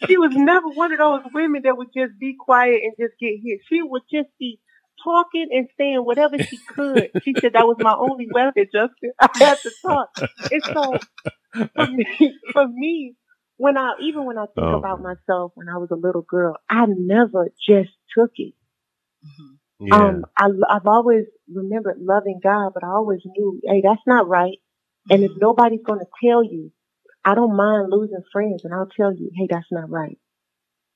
she 0.06 0.16
was 0.16 0.32
never 0.34 0.68
one 0.68 0.92
of 0.92 0.98
those 0.98 1.22
women 1.32 1.62
that 1.64 1.76
would 1.76 1.88
just 1.94 2.18
be 2.18 2.34
quiet 2.38 2.80
and 2.82 2.94
just 2.98 3.18
get 3.20 3.34
hit. 3.44 3.60
She 3.68 3.82
would 3.82 4.02
just 4.10 4.30
be 4.38 4.58
talking 5.04 5.48
and 5.50 5.68
saying 5.78 5.98
whatever 5.98 6.38
she 6.42 6.56
could. 6.56 7.10
She 7.22 7.34
said 7.40 7.52
that 7.52 7.66
was 7.66 7.76
my 7.78 7.94
only 7.94 8.28
weapon, 8.32 8.66
Justin. 8.72 9.12
I 9.20 9.28
had 9.34 9.58
to 9.58 9.70
talk. 9.82 10.08
And 10.50 10.62
so 10.64 10.98
for 11.74 11.86
me, 11.86 12.34
for 12.52 12.68
me, 12.68 13.14
when 13.56 13.76
I 13.76 13.92
even 14.02 14.24
when 14.24 14.38
I 14.38 14.46
think 14.46 14.66
oh. 14.66 14.78
about 14.78 15.00
myself 15.02 15.52
when 15.54 15.68
I 15.68 15.76
was 15.76 15.90
a 15.90 15.96
little 15.96 16.22
girl, 16.22 16.56
I 16.68 16.86
never 16.88 17.50
just 17.68 17.90
took 18.16 18.32
it. 18.36 18.54
Mm-hmm. 19.24 19.54
Yeah. 19.80 19.94
Um, 19.96 20.26
I, 20.36 20.48
I've 20.68 20.86
always 20.86 21.24
remembered 21.52 21.96
loving 22.00 22.38
God, 22.42 22.72
but 22.74 22.84
I 22.84 22.88
always 22.88 23.20
knew, 23.24 23.60
hey, 23.64 23.82
that's 23.82 24.02
not 24.06 24.28
right. 24.28 24.58
And 25.08 25.24
if 25.24 25.30
mm-hmm. 25.30 25.40
nobody's 25.40 25.82
going 25.84 26.00
to 26.00 26.06
tell 26.22 26.44
you, 26.44 26.70
I 27.24 27.34
don't 27.34 27.56
mind 27.56 27.88
losing 27.90 28.22
friends, 28.32 28.64
and 28.64 28.74
I'll 28.74 28.88
tell 28.94 29.14
you, 29.14 29.30
hey, 29.34 29.48
that's 29.50 29.70
not 29.70 29.90
right. 29.90 30.18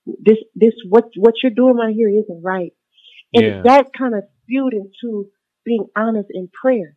This, 0.06 0.38
this, 0.54 0.74
what, 0.88 1.06
what 1.16 1.34
you're 1.42 1.52
doing 1.52 1.76
right 1.76 1.94
here 1.94 2.10
isn't 2.10 2.42
right. 2.42 2.72
And 3.32 3.44
yeah. 3.46 3.62
that 3.64 3.92
kind 3.96 4.14
of 4.14 4.24
spewed 4.42 4.74
into 4.74 5.28
being 5.64 5.86
honest 5.96 6.28
in 6.30 6.48
prayer. 6.48 6.96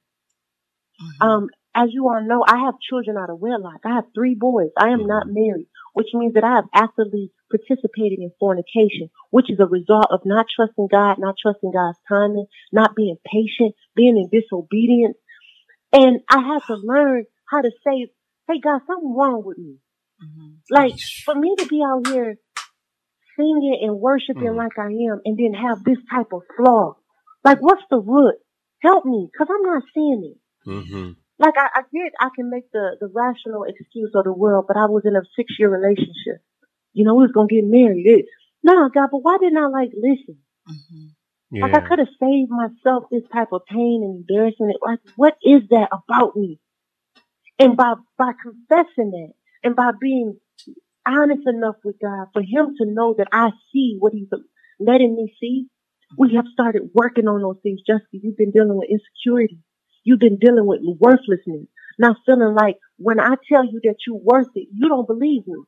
Mm-hmm. 1.01 1.27
Um, 1.27 1.49
as 1.73 1.89
you 1.91 2.07
all 2.07 2.21
know, 2.21 2.43
I 2.45 2.65
have 2.65 2.75
children 2.79 3.17
out 3.17 3.29
of 3.29 3.39
wedlock. 3.39 3.81
I 3.85 3.95
have 3.95 4.05
three 4.13 4.35
boys. 4.35 4.71
I 4.77 4.89
am 4.89 4.99
mm-hmm. 4.99 5.07
not 5.07 5.27
married, 5.27 5.67
which 5.97 6.13
means 6.13 6.35
that 6.35 6.43
I 6.43 6.53
have 6.53 6.69
actively 6.75 7.31
participated 7.49 8.19
in 8.19 8.29
fornication, 8.39 9.09
which 9.31 9.49
is 9.49 9.59
a 9.59 9.65
result 9.65 10.05
of 10.11 10.21
not 10.25 10.45
trusting 10.55 10.89
God, 10.91 11.15
not 11.17 11.33
trusting 11.41 11.71
God's 11.71 11.97
timing, 12.07 12.45
not 12.71 12.95
being 12.95 13.17
patient, 13.25 13.73
being 13.95 14.15
in 14.15 14.29
disobedience. 14.29 15.17
And 15.91 16.19
I 16.29 16.37
had 16.37 16.61
to 16.67 16.75
learn 16.75 17.25
how 17.49 17.61
to 17.61 17.71
say, 17.83 18.11
hey, 18.47 18.59
God, 18.63 18.81
something 18.85 19.15
wrong 19.17 19.41
with 19.43 19.57
me. 19.57 19.77
Mm-hmm. 20.23 20.53
Like, 20.69 20.93
for 21.25 21.33
me 21.33 21.55
to 21.57 21.65
be 21.65 21.81
out 21.83 22.05
here 22.05 22.35
singing 23.35 23.79
and 23.81 23.99
worshiping 23.99 24.43
mm-hmm. 24.43 24.55
like 24.55 24.77
I 24.77 24.93
am 25.09 25.21
and 25.25 25.35
then 25.35 25.59
have 25.59 25.83
this 25.83 25.97
type 26.13 26.31
of 26.31 26.43
flaw, 26.55 26.93
like, 27.43 27.57
what's 27.59 27.81
the 27.89 27.97
root? 27.97 28.35
Help 28.83 29.03
me, 29.03 29.29
because 29.33 29.47
I'm 29.49 29.63
not 29.63 29.81
seeing 29.95 30.35
it. 30.35 30.69
Mm-hmm 30.69 31.11
like 31.39 31.55
I, 31.57 31.67
I 31.75 31.81
get 31.93 32.13
I 32.19 32.29
can 32.35 32.49
make 32.49 32.71
the, 32.71 32.97
the 33.01 33.09
rational 33.13 33.65
excuse 33.65 34.11
of 34.15 34.25
the 34.25 34.33
world, 34.33 34.65
but 34.67 34.77
I 34.77 34.85
was 34.85 35.03
in 35.05 35.15
a 35.15 35.21
six 35.35 35.53
year 35.59 35.69
relationship. 35.69 36.41
You 36.93 37.05
know, 37.05 37.15
we 37.15 37.23
was 37.23 37.31
gonna 37.33 37.47
get 37.47 37.65
married. 37.65 38.05
It, 38.07 38.25
no, 38.63 38.89
God, 38.93 39.09
but 39.11 39.19
why 39.19 39.37
didn't 39.39 39.57
I 39.57 39.67
like 39.67 39.91
listen? 39.95 40.39
Mm-hmm. 40.69 41.05
Yeah. 41.51 41.63
Like 41.63 41.75
I 41.75 41.81
could 41.87 41.99
have 41.99 42.09
saved 42.19 42.51
myself 42.51 43.05
this 43.11 43.23
type 43.33 43.49
of 43.53 43.65
pain 43.65 44.01
and 44.03 44.25
embarrassment. 44.27 44.77
Like, 44.85 44.99
what 45.15 45.35
is 45.43 45.63
that 45.71 45.89
about 45.91 46.35
me? 46.35 46.59
And 47.59 47.77
by 47.77 47.95
by 48.17 48.33
confessing 48.41 49.11
that 49.11 49.33
and 49.63 49.75
by 49.75 49.91
being 49.99 50.37
honest 51.07 51.43
enough 51.47 51.75
with 51.83 51.97
God 52.01 52.27
for 52.33 52.41
Him 52.41 52.75
to 52.79 52.85
know 52.85 53.15
that 53.17 53.27
I 53.31 53.51
see 53.73 53.97
what 53.99 54.13
He's 54.13 54.29
letting 54.79 55.15
me 55.15 55.33
see, 55.39 55.67
We 56.17 56.35
have 56.35 56.45
started 56.53 56.91
working 56.93 57.27
on 57.27 57.41
those 57.41 57.59
things. 57.63 57.81
Jessica, 57.87 58.07
you've 58.13 58.37
been 58.37 58.51
dealing 58.51 58.77
with 58.77 58.89
insecurity. 58.89 59.59
You've 60.07 60.19
been 60.27 60.37
dealing 60.39 60.65
with 60.65 60.79
worthlessness. 61.01 61.67
Not 61.99 62.15
feeling 62.25 62.55
like 62.55 62.77
when 62.97 63.19
I 63.19 63.35
tell 63.51 63.65
you 63.65 63.81
that 63.83 63.95
you're 64.07 64.15
worth 64.31 64.47
it, 64.55 64.69
you 64.71 64.87
don't 64.87 65.05
believe 65.05 65.45
me. 65.45 65.61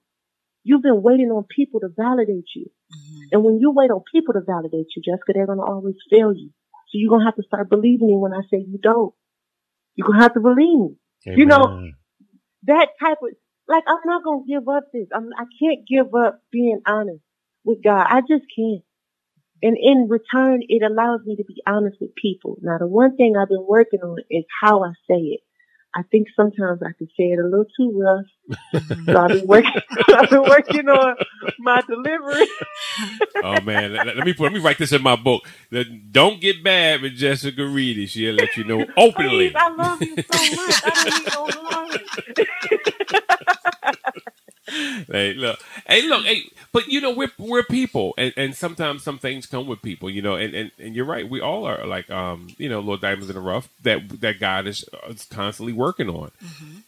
You've 0.63 0.81
been 0.81 1.01
waiting 1.01 1.29
on 1.29 1.43
people 1.43 1.81
to 1.81 1.89
validate 1.89 2.46
you. 2.55 2.67
Mhm. 2.93 3.27
And 3.34 3.43
when 3.43 3.60
you 3.60 3.72
wait 3.72 3.91
on 3.91 4.01
people 4.13 4.34
to 4.36 4.41
validate 4.41 4.88
you, 4.96 5.01
Jessica, 5.03 5.34
they're 5.34 5.46
going 5.46 5.58
to 5.58 5.65
always 5.65 5.96
fail 6.10 6.31
you. 6.34 6.51
So 6.88 6.91
you're 6.93 7.10
going 7.10 7.19
to 7.22 7.25
have 7.25 7.36
to 7.36 7.43
start 7.43 7.69
believing 7.69 8.08
me 8.08 8.15
when 8.15 8.34
I 8.34 8.41
say 8.50 8.60
you 8.65 8.77
don't. 8.81 9.13
You're 9.96 10.08
going 10.08 10.19
to 10.19 10.24
have 10.24 10.34
to 10.36 10.39
believe 10.39 10.79
me. 10.79 10.96
You 11.38 11.46
know, 11.46 11.63
That 12.63 12.88
type 13.01 13.17
of, 13.22 13.29
like, 13.67 13.84
I'm 13.88 14.00
not 14.05 14.24
going 14.24 14.46
to 14.46 14.50
give 14.53 14.67
up 14.69 14.86
this. 14.93 15.08
I'm, 15.13 15.29
I 15.38 15.46
can't 15.62 15.86
give 15.86 16.15
up 16.15 16.39
being 16.50 16.79
honest 16.88 17.24
with 17.65 17.84
God. 17.84 18.05
I 18.10 18.22
just 18.22 18.46
can't. 18.55 18.84
And 19.62 19.78
in 19.78 20.08
return, 20.10 20.62
it 20.68 20.84
allows 20.84 21.22
me 21.25 21.36
to 21.36 21.44
be 21.44 21.62
honest 21.68 21.98
with 22.00 22.16
people. 22.16 22.58
Now, 22.62 22.78
the 22.78 22.88
one 22.88 23.16
thing 23.18 23.36
I've 23.36 23.50
been 23.50 23.66
working 23.68 24.00
on 24.01 24.18
is 24.30 24.46
how 24.62 24.84
I 24.84 24.92
say 25.08 25.20
it. 25.20 25.42
I 25.96 26.04
think 26.12 26.28
sometimes 26.36 26.82
I 26.84 26.92
can 26.98 27.08
say 27.18 27.32
it 27.32 27.39
a 27.39 27.44
little 27.44 27.66
too 27.75 27.92
rough. 28.00 28.25
So 29.06 29.18
I've 29.18 29.30
been 29.30 29.48
working, 29.48 29.72
I've 30.10 30.30
been 30.30 30.44
working 30.44 30.88
on 30.88 31.16
my 31.58 31.82
delivery. 31.82 32.48
oh 33.44 33.60
man, 33.62 33.94
let, 33.94 34.06
let 34.18 34.25
me 34.25 34.34
put, 34.34 34.44
let 34.44 34.54
me 34.54 34.60
write 34.60 34.78
this 34.78 34.92
in 34.92 35.01
my 35.01 35.16
book. 35.16 35.48
Don't 36.12 36.39
get 36.39 36.63
bad 36.63 37.01
with 37.01 37.16
Jessica 37.16 37.66
Reedy. 37.66 38.06
She'll 38.06 38.36
let 38.36 38.56
you 38.56 38.66
know 38.66 38.86
openly. 38.98 39.50
Please, 39.50 39.56
I 39.56 39.70
love 39.70 40.01
you 40.01 40.16
so 40.16 40.56
much. 40.56 40.82
I 40.86 41.24
don't 41.32 41.66
need 42.68 42.80
no. 42.88 42.94
Hey, 45.12 45.34
look, 45.34 45.60
hey, 45.88 46.01
look, 46.04 46.25
hey, 46.25 46.51
but 46.72 46.88
you 46.88 47.01
know 47.01 47.12
we're 47.12 47.32
we're 47.38 47.63
people, 47.63 48.13
and, 48.18 48.34
and 48.38 48.56
sometimes 48.56 49.04
some 49.04 49.18
things 49.18 49.46
come 49.46 49.68
with 49.68 49.82
people, 49.82 50.10
you 50.10 50.22
know, 50.22 50.36
and, 50.36 50.54
and, 50.54 50.72
and 50.80 50.96
you're 50.96 51.06
right, 51.06 51.30
we 51.30 51.42
all 51.42 51.66
are 51.66 51.86
like, 51.86 52.10
um, 52.10 52.48
you 52.58 52.70
know, 52.70 52.80
little 52.80 52.98
diamonds 52.98 53.30
in 53.30 53.36
the 53.36 53.42
rough 53.42 53.70
that 53.84 54.22
that 54.22 54.39
God 54.39 54.68
is, 54.68 54.86
uh, 54.94 55.10
is 55.10 55.25
constantly 55.25 55.74
working 55.74 56.10
on. 56.10 56.32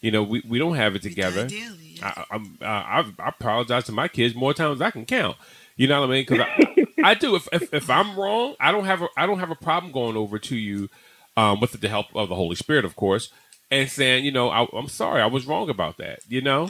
You 0.02 0.12
know, 0.12 0.24
we, 0.24 0.44
we 0.48 0.60
don't 0.60 0.76
have 0.76 0.96
it 0.96 1.02
together. 1.02 1.46
Ideally, 1.46 1.78
yes. 1.96 2.04
I, 2.04 2.26
I'm 2.32 2.58
uh, 2.62 2.66
I, 2.66 3.06
I 3.20 3.30
apologize 3.30 3.86
to 3.86 3.92
my 3.92 4.08
kids 4.08 4.36
more 4.36 4.54
times 4.54 4.80
than 4.80 4.88
I 4.88 4.92
can 4.92 5.06
count. 5.06 5.38
You 5.76 5.88
know 5.88 6.02
what 6.02 6.10
I 6.10 6.12
mean? 6.12 6.26
Because 6.28 6.46
I, 6.46 6.86
I 7.12 7.14
do. 7.16 7.36
If, 7.36 7.48
if 7.52 7.74
if 7.74 7.90
I'm 7.90 8.20
wrong, 8.20 8.56
I 8.60 8.72
don't 8.72 8.86
have 8.86 9.02
a 9.02 9.08
I 9.18 9.26
don't 9.26 9.40
have 9.40 9.52
a 9.52 9.56
problem 9.56 9.92
going 9.92 10.18
over 10.18 10.38
to 10.40 10.56
you, 10.56 10.90
um, 11.38 11.60
with 11.60 11.72
the 11.80 11.90
help 11.90 12.08
of 12.16 12.30
the 12.30 12.36
Holy 12.36 12.56
Spirit, 12.56 12.86
of 12.86 12.96
course, 12.96 13.30
and 13.70 13.90
saying, 13.90 14.26
you 14.26 14.32
know, 14.32 14.50
I, 14.50 14.68
I'm 14.74 14.88
sorry, 14.88 15.22
I 15.22 15.28
was 15.28 15.46
wrong 15.46 15.70
about 15.70 15.98
that. 15.98 16.20
You 16.28 16.42
know, 16.42 16.70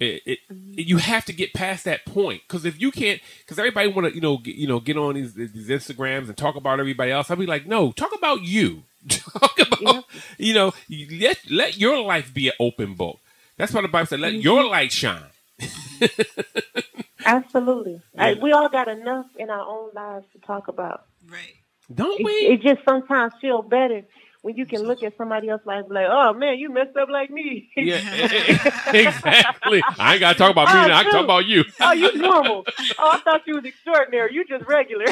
it, 0.00 0.22
it, 0.26 0.38
mm-hmm. 0.52 0.74
you 0.76 0.98
have 0.98 1.26
to 1.26 1.34
get 1.34 1.54
past 1.54 1.84
that 1.86 2.06
point 2.06 2.42
because 2.48 2.64
if 2.66 2.80
you 2.80 2.90
can't, 2.92 3.20
because 3.40 3.58
everybody 3.58 3.88
want 3.88 4.08
to, 4.08 4.14
you 4.14 4.22
know, 4.22 4.38
get, 4.38 4.56
you 4.56 4.68
know, 4.68 4.80
get 4.80 4.96
on 4.98 5.14
these 5.16 5.34
these 5.34 5.68
Instagrams 5.68 6.28
and 6.28 6.36
talk 6.38 6.56
about 6.56 6.80
everybody 6.80 7.12
else. 7.12 7.30
I'll 7.30 7.36
be 7.38 7.46
like, 7.46 7.66
no, 7.66 7.92
talk 7.92 8.14
about 8.16 8.42
you. 8.42 8.84
talk 9.08 9.58
about, 9.60 9.80
Yeah. 9.80 10.00
you 10.38 10.54
know, 10.54 10.74
let 11.20 11.38
let 11.50 11.78
your 11.78 12.02
life 12.02 12.34
be 12.34 12.48
an 12.48 12.54
open 12.60 12.94
book. 12.94 13.20
That's 13.58 13.74
what 13.74 13.82
the 13.82 13.88
Bible 13.88 14.06
said. 14.06 14.20
Let 14.20 14.34
mm-hmm. 14.34 14.42
your 14.42 14.64
light 14.68 14.92
shine. 14.92 15.24
Absolutely. 17.24 18.02
I, 18.18 18.34
we 18.34 18.52
all 18.52 18.68
got 18.70 18.88
enough 18.88 19.26
in 19.38 19.50
our 19.50 19.66
own 19.66 19.90
lives 19.94 20.26
to 20.34 20.40
talk 20.40 20.68
about. 20.68 21.06
right. 21.30 21.54
Don't 21.94 22.20
It, 22.20 22.24
we? 22.24 22.32
it 22.32 22.62
just 22.62 22.84
sometimes 22.88 23.34
feel 23.40 23.62
better 23.62 24.02
when 24.42 24.56
you 24.56 24.64
can 24.64 24.82
look 24.82 25.02
at 25.02 25.16
somebody 25.18 25.48
else 25.48 25.60
like, 25.66 25.84
like, 25.90 26.06
oh 26.08 26.32
man, 26.32 26.58
you 26.58 26.72
messed 26.72 26.96
up 26.96 27.08
like 27.10 27.30
me. 27.30 27.68
Yeah, 27.76 27.98
exactly. 28.92 29.82
I 29.98 30.14
ain't 30.14 30.20
got 30.20 30.32
to 30.32 30.38
talk 30.38 30.50
about 30.50 30.68
me. 30.68 30.80
Oh, 30.80 30.86
now. 30.88 30.98
I 30.98 31.02
can 31.02 31.12
talk 31.12 31.24
about 31.24 31.46
you. 31.46 31.64
oh, 31.80 31.92
you 31.92 32.16
normal. 32.16 32.64
Oh, 32.98 33.10
I 33.12 33.18
thought 33.18 33.42
you 33.46 33.56
was 33.56 33.64
extraordinary. 33.64 34.32
You 34.32 34.44
just 34.44 34.64
regular. 34.66 35.06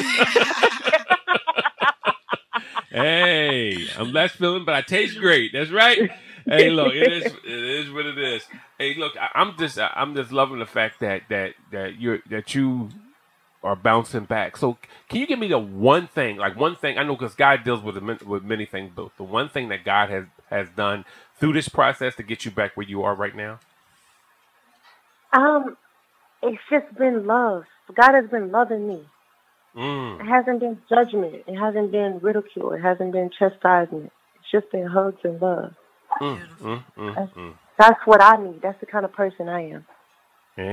Hey, 2.89 3.87
I'm 3.97 4.11
less 4.11 4.31
feeling, 4.31 4.65
but 4.65 4.73
I 4.73 4.81
taste 4.81 5.19
great. 5.19 5.53
That's 5.53 5.69
right. 5.69 6.09
Hey, 6.45 6.71
look, 6.71 6.93
it 6.95 7.13
is 7.13 7.25
it 7.25 7.45
is 7.45 7.91
what 7.91 8.07
it 8.07 8.17
is. 8.17 8.43
Hey, 8.79 8.95
look, 8.95 9.15
I, 9.15 9.29
I'm 9.35 9.55
just 9.59 9.77
I'm 9.79 10.15
just 10.15 10.31
loving 10.31 10.57
the 10.57 10.65
fact 10.65 11.01
that 11.01 11.21
that 11.29 11.53
that 11.71 11.99
you're 11.99 12.19
that 12.31 12.55
you 12.55 12.89
are 13.63 13.75
bouncing 13.75 14.25
back. 14.25 14.57
So, 14.57 14.77
can 15.09 15.19
you 15.19 15.27
give 15.27 15.39
me 15.39 15.47
the 15.47 15.59
one 15.59 16.07
thing, 16.07 16.37
like 16.37 16.55
one 16.55 16.75
thing? 16.75 16.97
I 16.97 17.03
know 17.03 17.15
because 17.15 17.35
God 17.35 17.63
deals 17.63 17.81
with 17.83 17.97
with 18.23 18.43
many 18.43 18.65
things, 18.65 18.91
but 18.95 19.09
the 19.17 19.23
one 19.23 19.49
thing 19.49 19.69
that 19.69 19.83
God 19.83 20.09
has 20.09 20.25
has 20.49 20.69
done 20.75 21.05
through 21.39 21.53
this 21.53 21.69
process 21.69 22.15
to 22.15 22.23
get 22.23 22.45
you 22.45 22.51
back 22.51 22.75
where 22.77 22.87
you 22.87 23.03
are 23.03 23.15
right 23.15 23.35
now. 23.35 23.59
um, 25.33 25.77
it's 26.41 26.61
just 26.69 26.97
been 26.97 27.27
love. 27.27 27.63
God 27.95 28.13
has 28.13 28.29
been 28.29 28.51
loving 28.51 28.87
me. 28.87 29.05
It 29.75 29.79
Mm. 29.79 30.27
hasn't 30.27 30.59
been 30.59 30.81
judgment. 30.89 31.43
It 31.47 31.57
hasn't 31.57 31.91
been 31.91 32.19
ridicule. 32.21 32.73
It 32.73 32.81
hasn't 32.81 33.11
been 33.13 33.29
chastisement. 33.37 34.11
It's 34.35 34.51
just 34.51 34.71
been 34.71 34.87
hugs 34.87 35.19
and 35.23 35.41
love. 35.41 35.73
Mm, 36.21 36.39
mm, 36.61 36.83
mm, 36.97 37.33
mm. 37.35 37.53
That's 37.77 37.99
what 38.05 38.21
I 38.21 38.37
need. 38.37 38.61
That's 38.61 38.79
the 38.79 38.85
kind 38.87 39.05
of 39.05 39.13
person 39.13 39.47
I 39.49 39.69
am. 39.71 39.85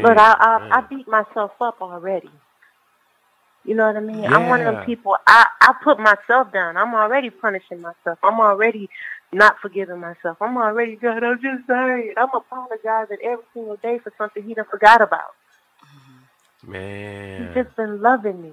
But 0.02 0.18
I, 0.18 0.32
I 0.40 0.58
I 0.78 0.80
beat 0.82 1.06
myself 1.08 1.52
up 1.60 1.80
already. 1.82 2.30
You 3.66 3.74
know 3.74 3.86
what 3.86 3.96
I 3.96 4.00
mean? 4.00 4.26
I'm 4.26 4.48
one 4.48 4.60
of 4.60 4.66
Yeah. 4.66 4.72
them 4.76 4.86
people. 4.86 5.16
I 5.26 5.46
I 5.60 5.74
put 5.82 5.98
myself 5.98 6.52
down. 6.52 6.76
I'm 6.76 6.94
already 6.94 7.30
punishing 7.30 7.80
myself. 7.80 8.18
I'm 8.22 8.40
already 8.40 8.88
not 9.32 9.58
forgiving 9.60 10.00
myself. 10.00 10.38
I'm 10.40 10.56
already 10.56 10.96
God. 10.96 11.24
I'm 11.24 11.40
just 11.42 11.66
sorry. 11.66 12.14
I'm 12.16 12.28
apologizing 12.34 13.18
every 13.24 13.44
single 13.54 13.76
day 13.76 13.98
for 13.98 14.12
something 14.18 14.44
he 14.44 14.54
done 14.54 14.66
forgot 14.70 15.02
about. 15.02 15.34
man. 16.64 17.52
He's 17.54 17.64
just 17.64 17.76
been 17.76 18.00
loving 18.00 18.40
me, 18.40 18.52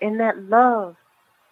and 0.00 0.20
that 0.20 0.38
love 0.44 0.96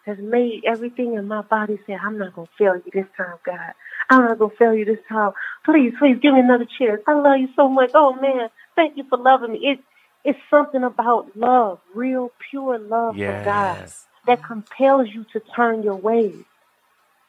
has 0.06 0.18
made 0.18 0.62
everything 0.66 1.14
in 1.14 1.26
my 1.28 1.42
body 1.42 1.78
say, 1.86 1.94
"I'm 1.94 2.18
not 2.18 2.34
gonna 2.34 2.48
fail 2.58 2.76
you 2.76 2.90
this 2.92 3.06
time, 3.16 3.36
God. 3.44 3.72
I'm 4.10 4.24
not 4.24 4.38
gonna 4.38 4.54
fail 4.58 4.74
you 4.74 4.84
this 4.84 5.04
time. 5.08 5.32
Please, 5.64 5.92
please 5.98 6.18
give 6.20 6.34
me 6.34 6.40
another 6.40 6.66
chance. 6.78 7.02
I 7.06 7.14
love 7.14 7.38
you 7.38 7.48
so 7.56 7.68
much. 7.68 7.90
Oh 7.94 8.14
man, 8.14 8.48
thank 8.76 8.96
you 8.96 9.04
for 9.08 9.18
loving 9.18 9.52
me. 9.52 9.58
It, 9.58 9.80
it's 10.24 10.38
something 10.50 10.82
about 10.84 11.36
love, 11.36 11.80
real 11.94 12.32
pure 12.50 12.78
love 12.78 13.16
for 13.16 13.42
God, 13.44 13.90
that 14.26 14.42
compels 14.44 15.08
you 15.08 15.24
to 15.32 15.40
turn 15.54 15.82
your 15.82 15.96
ways. 15.96 16.44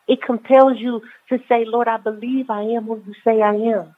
It 0.08 0.22
compels 0.24 0.80
you 0.80 1.02
to 1.30 1.40
say, 1.48 1.66
Lord, 1.66 1.88
I 1.88 1.98
believe 1.98 2.50
I 2.50 2.64
am 2.64 2.86
who 2.86 3.02
you 3.06 3.14
say 3.24 3.42
I 3.42 3.54
am. 3.54 3.96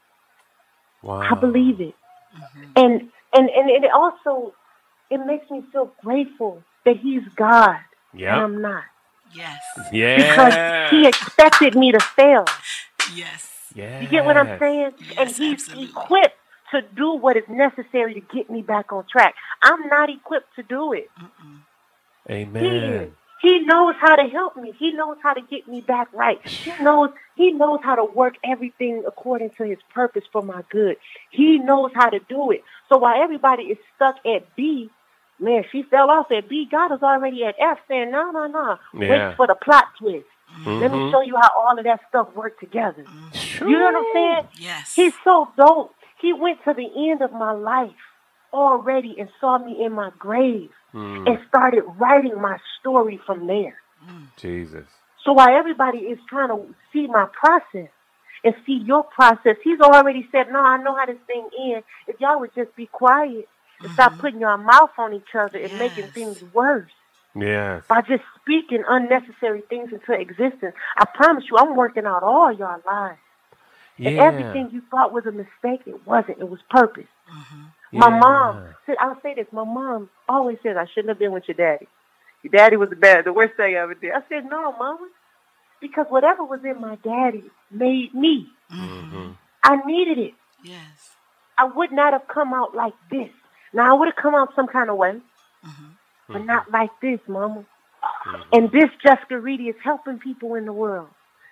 Wow. 1.01 1.21
I 1.21 1.35
believe 1.35 1.79
it. 1.81 1.95
Mhm. 2.35 2.71
And 2.75 3.11
and 3.33 3.49
and 3.49 3.69
it 3.69 3.91
also 3.91 4.53
it 5.09 5.17
makes 5.25 5.49
me 5.49 5.63
feel 5.71 5.91
grateful 6.03 6.63
that 6.85 6.97
he's 6.97 7.23
God 7.35 7.79
and 8.33 8.41
I'm 8.43 8.61
not. 8.61 8.83
Yes. 9.33 9.61
Yeah. 9.91 10.17
Because 10.17 10.91
he 10.91 11.07
expected 11.07 11.75
me 11.75 11.91
to 11.91 11.99
fail. 11.99 12.45
Yes. 13.15 13.71
Yeah. 13.73 14.01
You 14.01 14.07
get 14.07 14.25
what 14.25 14.35
I'm 14.37 14.59
saying? 14.59 14.93
and 15.17 15.29
he's 15.29 15.69
absolutely. 15.69 15.89
equipped 15.89 16.37
to 16.71 16.81
do 16.95 17.13
what 17.13 17.37
is 17.37 17.43
necessary 17.49 18.13
to 18.15 18.21
get 18.21 18.49
me 18.49 18.61
back 18.61 18.91
on 18.91 19.05
track. 19.11 19.35
I'm 19.61 19.87
not 19.87 20.09
equipped 20.09 20.55
to 20.55 20.63
do 20.63 20.93
it. 20.93 21.09
Mm-mm. 21.19 21.59
Amen. 22.29 23.15
He 23.41 23.59
knows 23.61 23.95
how 23.99 24.15
to 24.15 24.29
help 24.29 24.55
me. 24.55 24.71
He 24.77 24.91
knows 24.91 25.17
how 25.23 25.33
to 25.33 25.41
get 25.41 25.67
me 25.67 25.81
back 25.81 26.07
right. 26.13 26.39
He 26.63 26.71
knows 26.83 27.09
he 27.35 27.51
knows 27.51 27.79
how 27.83 27.95
to 27.95 28.05
work 28.05 28.35
everything 28.45 29.03
according 29.07 29.49
to 29.57 29.63
his 29.63 29.79
purpose 29.93 30.23
for 30.31 30.43
my 30.43 30.63
good. 30.69 30.97
He 31.31 31.57
knows 31.57 31.89
how 31.95 32.09
to 32.09 32.19
do 32.29 32.51
it. 32.51 32.63
So 32.87 32.99
while 32.99 33.21
everybody 33.21 33.63
is 33.63 33.79
stuck 33.95 34.17
at 34.27 34.55
B, 34.55 34.91
man, 35.39 35.63
she 35.71 35.81
fell 35.81 36.11
off 36.11 36.31
at 36.31 36.47
B. 36.49 36.67
God 36.69 36.93
is 36.93 37.01
already 37.01 37.43
at 37.43 37.55
F 37.59 37.79
saying, 37.87 38.11
no, 38.11 38.29
no, 38.29 38.45
no. 38.45 38.77
Yeah. 38.93 39.09
Wait 39.09 39.37
for 39.37 39.47
the 39.47 39.55
plot 39.55 39.85
twist. 39.97 40.27
Let 40.65 40.91
me 40.91 40.99
Mhm. 40.99 41.11
show 41.11 41.21
you 41.21 41.35
how 41.41 41.49
all 41.57 41.79
of 41.79 41.83
that 41.85 42.01
stuff 42.09 42.27
worked 42.35 42.59
together. 42.59 43.07
You 43.59 43.79
know 43.79 43.85
what 43.85 43.95
I'm 43.95 44.05
saying? 44.13 44.47
Yes. 44.59 44.93
He's 44.95 45.13
so 45.23 45.49
dope. 45.57 45.95
He 46.21 46.33
went 46.33 46.59
to 46.65 46.73
the 46.73 47.09
end 47.11 47.21
of 47.21 47.31
my 47.31 47.51
life 47.51 47.91
already 48.53 49.15
and 49.19 49.29
saw 49.39 49.57
me 49.57 49.83
in 49.83 49.93
my 49.93 50.11
grave 50.17 50.69
Mm, 50.93 51.25
and 51.25 51.37
started 51.47 51.83
writing 51.97 52.41
my 52.41 52.57
story 52.79 53.17
from 53.25 53.47
there. 53.47 53.77
Jesus. 54.35 54.87
So 55.23 55.31
while 55.31 55.47
everybody 55.57 55.99
is 55.99 56.19
trying 56.27 56.49
to 56.49 56.75
see 56.91 57.07
my 57.07 57.27
process 57.31 57.89
and 58.43 58.53
see 58.65 58.81
your 58.85 59.03
process, 59.03 59.55
he's 59.63 59.79
already 59.79 60.27
said, 60.33 60.51
no, 60.51 60.59
I 60.59 60.83
know 60.83 60.93
how 60.95 61.05
this 61.05 61.21
thing 61.27 61.47
ends. 61.71 61.85
If 62.07 62.19
y'all 62.19 62.41
would 62.41 62.53
just 62.55 62.75
be 62.75 62.87
quiet 62.87 63.47
and 63.81 63.91
stop 63.93 64.19
putting 64.19 64.41
your 64.41 64.57
mouth 64.57 64.89
on 64.97 65.13
each 65.13 65.33
other 65.33 65.57
and 65.57 65.77
making 65.77 66.11
things 66.13 66.37
worse 66.53 66.91
Yes. 67.33 67.83
by 67.87 68.01
just 68.01 68.23
speaking 68.41 68.83
unnecessary 68.85 69.63
things 69.69 69.91
into 69.93 70.11
existence. 70.19 70.75
I 70.97 71.05
promise 71.15 71.45
you, 71.49 71.57
I'm 71.57 71.77
working 71.77 72.05
out 72.05 72.23
all 72.23 72.51
your 72.51 72.81
lives. 72.85 73.19
Yeah. 74.01 74.23
everything 74.23 74.69
you 74.71 74.81
thought 74.89 75.13
was 75.13 75.25
a 75.25 75.31
mistake, 75.31 75.81
it 75.85 76.05
wasn't. 76.07 76.39
It 76.39 76.49
was 76.49 76.59
purpose. 76.69 77.07
Mhm. 77.29 77.71
My 77.93 78.09
Yeah. 78.09 78.19
mom, 78.19 78.63
said- 78.85 78.97
I'll 78.99 79.19
say 79.21 79.33
this, 79.35 79.47
my 79.51 79.63
mom 79.63 80.09
always 80.27 80.57
says 80.63 80.77
I 80.77 80.85
shouldn't 80.85 81.09
have 81.09 81.19
been 81.19 81.31
with 81.31 81.47
your 81.47 81.55
daddy. 81.55 81.87
Your 82.43 82.51
daddy 82.51 82.75
was 82.77 82.89
the 82.89 82.95
bad, 82.95 83.25
the 83.25 83.33
worst 83.33 83.55
thing 83.55 83.75
I 83.75 83.79
ever 83.79 83.93
did. 83.93 84.11
I 84.13 84.23
said, 84.29 84.45
no, 84.45 84.71
mama, 84.73 85.07
because 85.79 86.07
whatever 86.09 86.43
was 86.43 86.63
in 86.65 86.79
my 86.81 86.95
daddy 86.95 87.49
made 87.69 88.13
me. 88.15 88.51
Mhm. 88.71 89.35
I 89.63 89.75
needed 89.85 90.17
it. 90.17 90.33
Yes. 90.63 91.15
I 91.57 91.65
would 91.65 91.91
not 91.91 92.13
have 92.13 92.27
come 92.27 92.53
out 92.53 92.73
like 92.73 92.95
this. 93.11 93.31
Now, 93.73 93.91
I 93.91 93.93
would 93.93 94.07
have 94.07 94.15
come 94.15 94.33
out 94.33 94.55
some 94.55 94.67
kind 94.67 94.89
of 94.89 94.97
way, 94.97 95.21
Mhm. 95.63 95.91
but 96.27 96.45
not 96.45 96.71
like 96.71 96.91
this, 97.01 97.19
mama. 97.27 97.65
Mhm. 98.25 98.43
And 98.53 98.71
this 98.71 98.89
Jessica 99.03 99.37
Reedy 99.39 99.69
is 99.69 99.75
helping 99.83 100.17
people 100.17 100.55
in 100.55 100.65
the 100.65 100.73
world. 100.73 101.09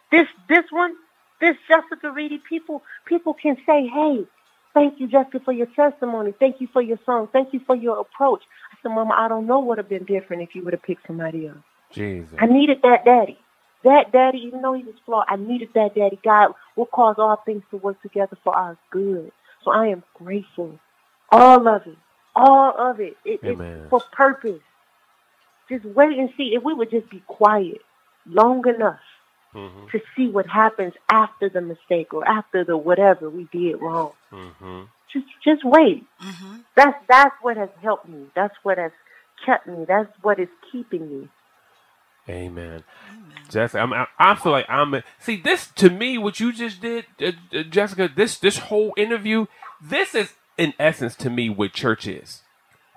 This 0.09 0.27
this 0.47 0.65
one, 0.71 0.95
this 1.39 1.55
Jessica 1.67 2.11
Reedy, 2.11 2.41
people 2.49 2.83
people 3.05 3.33
can 3.33 3.57
say, 3.65 3.87
Hey, 3.87 4.25
thank 4.73 4.99
you, 4.99 5.07
Jessica, 5.07 5.39
for 5.39 5.53
your 5.53 5.67
testimony. 5.67 6.33
Thank 6.37 6.61
you 6.61 6.67
for 6.71 6.81
your 6.81 6.99
song. 7.05 7.29
Thank 7.31 7.53
you 7.53 7.61
for 7.65 7.75
your 7.75 7.99
approach. 7.99 8.41
I 8.71 8.77
said, 8.81 8.89
Mama, 8.89 9.13
I 9.17 9.27
don't 9.27 9.47
know 9.47 9.59
what 9.59 9.67
would 9.67 9.77
have 9.79 9.89
been 9.89 10.05
different 10.05 10.43
if 10.43 10.55
you 10.55 10.63
would 10.63 10.73
have 10.73 10.83
picked 10.83 11.07
somebody 11.07 11.47
else. 11.47 11.57
Jesus. 11.91 12.35
I 12.37 12.45
needed 12.45 12.81
that 12.83 13.05
daddy. 13.05 13.39
That 13.83 14.11
daddy, 14.11 14.39
even 14.39 14.61
though 14.61 14.73
he 14.73 14.83
was 14.83 14.95
flawed, 15.05 15.25
I 15.29 15.37
needed 15.37 15.69
that 15.75 15.95
daddy. 15.95 16.19
God 16.23 16.53
will 16.75 16.85
cause 16.85 17.15
all 17.17 17.41
things 17.45 17.63
to 17.71 17.77
work 17.77 18.01
together 18.01 18.37
for 18.43 18.55
our 18.55 18.77
good. 18.91 19.31
So 19.63 19.71
I 19.71 19.87
am 19.87 20.03
grateful. 20.13 20.79
All 21.31 21.67
of 21.67 21.87
it. 21.87 21.97
All 22.35 22.73
of 22.77 22.99
it. 22.99 23.15
it 23.23 23.39
it's 23.43 23.61
for 23.89 24.01
purpose. 24.11 24.61
Just 25.69 25.85
wait 25.85 26.17
and 26.17 26.29
see. 26.35 26.55
If 26.55 26.63
we 26.63 26.73
would 26.73 26.91
just 26.91 27.09
be 27.09 27.23
quiet 27.27 27.81
long 28.25 28.67
enough 28.67 28.99
hmm 29.51 29.87
to 29.91 29.99
see 30.15 30.27
what 30.27 30.45
happens 30.47 30.93
after 31.09 31.49
the 31.49 31.61
mistake 31.61 32.13
or 32.13 32.27
after 32.27 32.63
the 32.63 32.77
whatever 32.77 33.29
we 33.29 33.47
did 33.51 33.81
wrong. 33.81 34.11
hmm 34.29 34.83
Just 35.11 35.25
just 35.43 35.63
wait. 35.63 36.05
Mm-hmm. 36.23 36.57
That's 36.75 36.97
that's 37.07 37.35
what 37.41 37.57
has 37.57 37.69
helped 37.81 38.07
me. 38.07 38.27
That's 38.35 38.55
what 38.63 38.77
has 38.77 38.91
kept 39.45 39.67
me. 39.67 39.85
That's 39.87 40.11
what 40.21 40.39
is 40.39 40.49
keeping 40.71 41.09
me. 41.09 41.29
Amen. 42.27 42.83
Amen. 43.09 43.33
Jessica, 43.49 43.79
I'm, 43.81 43.93
I, 43.93 44.07
I 44.19 44.35
feel 44.35 44.51
like 44.51 44.69
I'm. 44.69 44.93
A, 44.93 45.03
see, 45.17 45.37
this 45.37 45.67
to 45.75 45.89
me, 45.89 46.17
what 46.19 46.39
you 46.39 46.53
just 46.53 46.79
did, 46.79 47.05
uh, 47.19 47.31
uh, 47.51 47.63
Jessica. 47.63 48.09
This 48.13 48.37
this 48.37 48.59
whole 48.59 48.93
interview, 48.95 49.47
this 49.81 50.13
is 50.13 50.33
in 50.57 50.73
essence 50.77 51.15
to 51.15 51.29
me 51.29 51.49
what 51.49 51.73
church 51.73 52.05
is. 52.07 52.43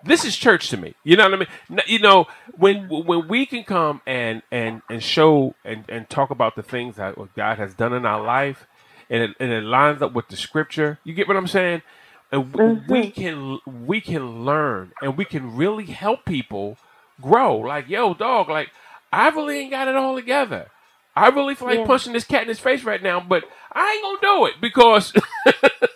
This 0.04 0.25
is 0.25 0.37
church 0.37 0.68
to 0.71 0.76
me. 0.76 0.94
You 1.04 1.16
know 1.16 1.25
what 1.25 1.35
I 1.35 1.37
mean? 1.37 1.80
You 1.87 1.99
know 1.99 2.26
when 2.56 2.88
when 2.88 3.28
we 3.28 3.47
can 3.47 3.64
come 3.64 4.00
and 4.06 4.42
and 4.50 4.82
and 4.90 5.02
show 5.02 5.54
and 5.64 5.85
and 5.88 6.09
talk 6.09 6.30
about 6.30 6.56
the 6.56 6.62
things 6.62 6.97
that 6.97 7.16
God 7.37 7.59
has 7.59 7.75
done 7.75 7.92
in 7.92 8.04
our 8.04 8.23
life, 8.23 8.66
and 9.09 9.23
it, 9.23 9.37
and 9.38 9.52
it 9.52 9.62
lines 9.62 10.02
up 10.02 10.12
with 10.12 10.28
the 10.28 10.37
scripture. 10.37 10.99
You 11.04 11.14
get 11.14 11.28
what 11.28 11.37
I'm 11.37 11.47
saying? 11.47 11.82
And 12.30 12.52
we, 12.52 12.61
mm-hmm. 12.64 12.92
we 12.92 13.11
can 13.11 13.59
we 13.66 14.00
can 14.00 14.44
learn 14.44 14.92
and 15.02 15.16
we 15.16 15.25
can 15.25 15.54
really 15.54 15.87
help 15.87 16.25
people 16.25 16.78
grow. 17.21 17.59
Like 17.59 17.88
yo, 17.88 18.14
dog. 18.14 18.49
Like 18.49 18.71
I 19.12 19.28
really 19.28 19.59
ain't 19.59 19.71
got 19.71 19.88
it 19.88 19.94
all 19.94 20.16
together. 20.16 20.68
I 21.14 21.28
really 21.28 21.54
feel 21.54 21.68
like 21.68 21.80
Yeah. 21.80 21.87
punching 21.87 22.12
this 22.14 22.25
cat 22.25 22.42
in 22.42 22.49
his 22.49 22.59
face 22.59 22.85
right 22.85 23.02
now, 23.02 23.21
but 23.21 23.44
I 23.73 23.92
ain't 23.92 24.21
gonna 24.23 24.38
do 24.38 24.47
it 24.47 24.54
because 24.61 25.12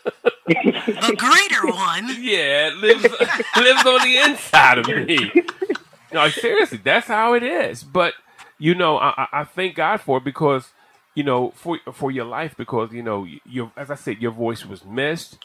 The 1.09 1.17
greater 1.17 1.67
one. 1.67 2.09
yeah, 2.23 2.69
it 2.69 2.77
lives 2.77 3.03
lives 3.57 3.87
on 3.87 4.03
the 4.03 4.17
inside 4.25 4.79
of 4.79 4.87
me. 4.89 5.33
No, 6.13 6.29
seriously, 6.29 6.79
that's 6.83 7.07
how 7.09 7.35
it 7.35 7.43
is. 7.43 7.83
But 7.83 8.15
you 8.59 8.75
know, 8.75 8.97
I, 8.99 9.13
I- 9.17 9.41
I 9.41 9.45
thank 9.45 9.75
God 9.77 10.01
for 10.01 10.19
it 10.19 10.25
because 10.25 10.69
you 11.15 11.25
know 11.25 11.51
for 11.57 11.79
for 11.93 12.11
your 12.11 12.25
life 12.27 12.55
because 12.57 12.93
you 12.93 13.03
know 13.03 13.27
your 13.45 13.73
as 13.77 13.91
I 13.91 13.97
said, 13.97 14.19
your 14.23 14.31
voice 14.33 14.65
was 14.65 14.85
missed, 14.85 15.39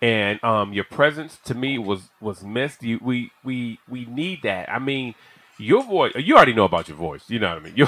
and 0.00 0.42
um 0.44 0.72
your 0.72 0.84
presence 0.84 1.38
to 1.44 1.54
me 1.54 1.78
was 1.78 2.10
was 2.20 2.44
missed. 2.44 2.82
You 2.82 2.98
we 3.02 3.30
we 3.42 3.78
we 3.88 4.04
need 4.04 4.42
that. 4.42 4.68
I 4.70 4.78
mean. 4.78 5.14
Your 5.58 5.84
voice, 5.84 6.12
you 6.16 6.34
already 6.34 6.54
know 6.54 6.64
about 6.64 6.88
your 6.88 6.96
voice. 6.96 7.22
You 7.28 7.38
know 7.38 7.50
what 7.50 7.58
I 7.58 7.60
mean. 7.60 7.74
You, 7.76 7.86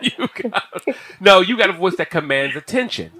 you 0.00 0.28
got, 0.50 0.82
no, 1.20 1.40
you 1.40 1.58
got 1.58 1.68
a 1.68 1.74
voice 1.74 1.96
that 1.96 2.08
commands 2.08 2.56
attention. 2.56 3.10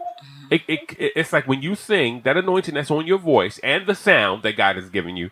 It, 0.51 0.63
it, 0.69 0.81
it- 0.99 1.13
it's 1.17 1.33
like 1.35 1.49
when 1.49 1.63
you 1.63 1.77
sing, 1.77 2.23
that 2.25 2.39
anointing 2.39 2.75
that's 2.77 2.91
on 2.93 3.07
your 3.07 3.19
voice 3.19 3.59
and 3.65 3.87
the 3.87 3.97
sound 3.97 4.45
that 4.45 4.57
God 4.57 4.77
has 4.77 4.91
given 4.91 5.17
you, 5.17 5.31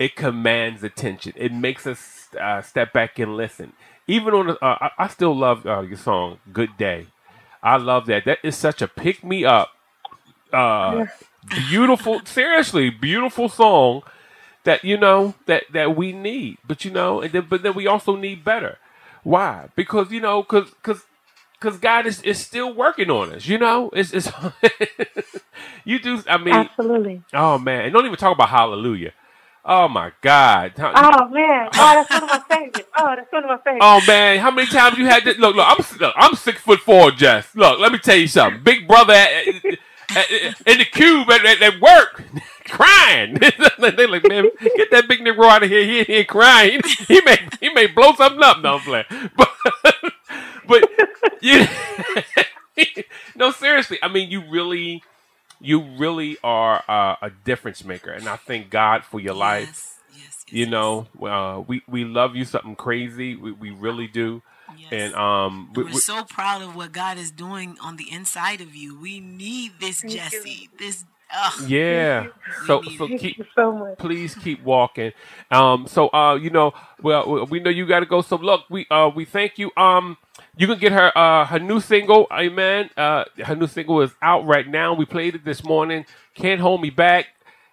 it 0.00 0.16
commands 0.16 0.84
attention. 0.84 1.34
It 1.36 1.52
makes 1.52 1.86
us 1.86 2.28
uh, 2.40 2.62
step 2.62 2.92
back 2.92 3.18
and 3.20 3.36
listen. 3.36 3.74
Even 4.08 4.34
on, 4.34 4.50
uh, 4.50 4.56
I, 4.62 4.90
I 4.98 5.08
still 5.08 5.36
love 5.36 5.66
uh, 5.66 5.82
your 5.82 5.98
song 5.98 6.38
"Good 6.52 6.76
Day." 6.78 7.08
I 7.62 7.76
love 7.78 8.06
that. 8.06 8.24
That 8.26 8.38
is 8.44 8.56
such 8.56 8.82
a 8.82 8.88
pick 8.88 9.24
me 9.24 9.44
up, 9.44 9.70
uh, 10.52 11.02
beautiful. 11.54 12.22
Seriously, 12.24 12.90
beautiful 12.90 13.48
song 13.48 14.02
that 14.64 14.84
you 14.84 14.98
know 14.98 15.34
that 15.46 15.64
that 15.72 15.96
we 15.96 16.12
need. 16.12 16.58
But 16.66 16.84
you 16.84 16.90
know, 16.92 17.22
and 17.22 17.32
then, 17.32 17.46
but 17.50 17.62
then 17.62 17.74
we 17.74 17.86
also 17.86 18.16
need 18.16 18.44
better. 18.44 18.78
Why? 19.24 19.70
Because 19.76 20.12
you 20.12 20.20
know, 20.20 20.42
because 20.42 20.70
because 20.70 21.04
because 21.60 21.78
God 21.78 22.06
is, 22.06 22.22
is 22.22 22.38
still 22.38 22.72
working 22.72 23.10
on 23.10 23.32
us. 23.32 23.46
You 23.46 23.58
know, 23.58 23.90
it's, 23.92 24.12
it's 24.12 24.30
you 25.84 25.98
do. 25.98 26.22
I 26.28 26.38
mean, 26.38 26.54
Absolutely. 26.54 27.22
oh 27.34 27.58
man, 27.58 27.84
and 27.84 27.92
don't 27.92 28.06
even 28.06 28.16
talk 28.16 28.34
about 28.34 28.48
Hallelujah. 28.48 29.12
Oh 29.64 29.88
my 29.88 30.12
God. 30.22 30.72
Oh 30.78 31.28
man. 31.28 31.68
Oh, 31.74 31.94
that's 31.94 32.10
one 32.10 32.22
of 32.22 32.28
my 32.30 32.42
favorites. 32.48 32.88
Oh, 32.96 33.14
that's 33.14 33.32
one 33.32 33.44
of 33.44 33.50
my 33.50 33.58
favorites. 33.58 33.82
Oh 33.82 34.00
man, 34.06 34.38
how 34.38 34.50
many 34.50 34.66
times 34.68 34.96
you 34.96 35.04
had 35.04 35.22
to 35.24 35.34
look? 35.34 35.54
Look, 35.54 35.66
I'm 35.68 35.98
look, 35.98 36.14
I'm 36.16 36.34
six 36.34 36.60
foot 36.62 36.80
four, 36.80 37.10
Jess. 37.10 37.54
Look, 37.54 37.78
let 37.78 37.92
me 37.92 37.98
tell 37.98 38.16
you 38.16 38.26
something. 38.26 38.62
Big 38.62 38.88
brother 38.88 39.12
at, 39.12 39.46
at, 40.16 40.30
in 40.66 40.78
the 40.78 40.86
cube 40.90 41.30
at, 41.30 41.44
at, 41.44 41.80
work, 41.80 42.24
crying. 42.68 43.34
they 43.78 44.06
like, 44.06 44.26
man, 44.26 44.48
get 44.76 44.90
that 44.92 45.06
big 45.06 45.20
nigga 45.20 45.44
out 45.44 45.62
of 45.62 45.68
here. 45.68 46.04
He 46.04 46.12
ain't 46.14 46.28
crying. 46.28 46.80
He, 46.82 47.16
he 47.16 47.20
may 47.20 47.38
he 47.60 47.68
may 47.68 47.86
blow 47.86 48.14
something 48.14 48.42
up. 48.42 48.62
No, 48.62 48.76
I'm 48.76 48.80
playing. 48.80 49.30
But 49.36 49.49
you, 51.40 51.66
no, 53.36 53.50
seriously. 53.52 53.98
I 54.02 54.08
mean, 54.08 54.30
you 54.30 54.42
really 54.50 55.02
you 55.60 55.82
really 55.98 56.38
are 56.44 56.82
uh, 56.88 57.16
a 57.22 57.30
difference 57.30 57.84
maker, 57.84 58.10
and 58.12 58.28
I 58.28 58.36
thank 58.36 58.70
God 58.70 59.04
for 59.04 59.20
your 59.20 59.34
life 59.34 59.68
Yes. 59.68 59.94
Yes. 60.10 60.18
yes, 60.18 60.44
you 60.50 60.60
yes. 60.60 60.70
know 60.70 61.08
uh, 61.22 61.60
we 61.66 61.82
we 61.88 62.04
love 62.04 62.36
you 62.36 62.44
something 62.44 62.76
crazy 62.76 63.36
we, 63.36 63.52
we 63.52 63.70
really 63.70 64.06
do 64.08 64.42
Yes. 64.68 64.88
and 64.92 65.14
um 65.14 65.72
we, 65.74 65.84
We're 65.84 65.92
so 65.94 66.24
proud 66.24 66.62
of 66.62 66.76
what 66.76 66.92
God 66.92 67.18
is 67.18 67.30
doing 67.30 67.76
on 67.82 67.96
the 67.96 68.10
inside 68.10 68.60
of 68.60 68.74
you. 68.74 68.98
We 68.98 69.20
need 69.20 69.72
this, 69.80 70.02
Thank 70.02 70.14
you. 70.14 70.18
Jesse. 70.18 70.70
This. 70.78 71.04
Ugh. 71.34 71.70
yeah 71.70 72.26
so 72.66 72.82
so 72.82 73.08
keep 73.08 73.38
so 73.54 73.72
much. 73.72 73.98
please 73.98 74.34
keep 74.34 74.62
walking 74.64 75.12
um 75.50 75.86
so 75.86 76.08
uh 76.12 76.34
you 76.34 76.50
know 76.50 76.72
well 77.02 77.46
we 77.46 77.60
know 77.60 77.70
you 77.70 77.86
got 77.86 78.00
to 78.00 78.06
go 78.06 78.20
so 78.20 78.36
look 78.36 78.64
we 78.70 78.86
uh 78.90 79.10
we 79.14 79.24
thank 79.24 79.58
you 79.58 79.70
um 79.76 80.16
you 80.60 80.66
can 80.66 80.78
get 80.78 80.92
her 80.92 81.16
uh 81.16 81.46
her 81.46 81.58
new 81.58 81.80
single 81.80 82.26
amen 82.32 82.90
uh 82.96 83.24
her 83.44 83.56
new 83.56 83.66
single 83.66 84.00
is 84.02 84.12
out 84.22 84.46
right 84.46 84.68
now 84.68 84.94
we 84.94 85.04
played 85.04 85.34
it 85.34 85.44
this 85.44 85.64
morning 85.64 86.04
can't 86.34 86.60
hold 86.60 86.80
me 86.82 86.90
back 86.90 87.26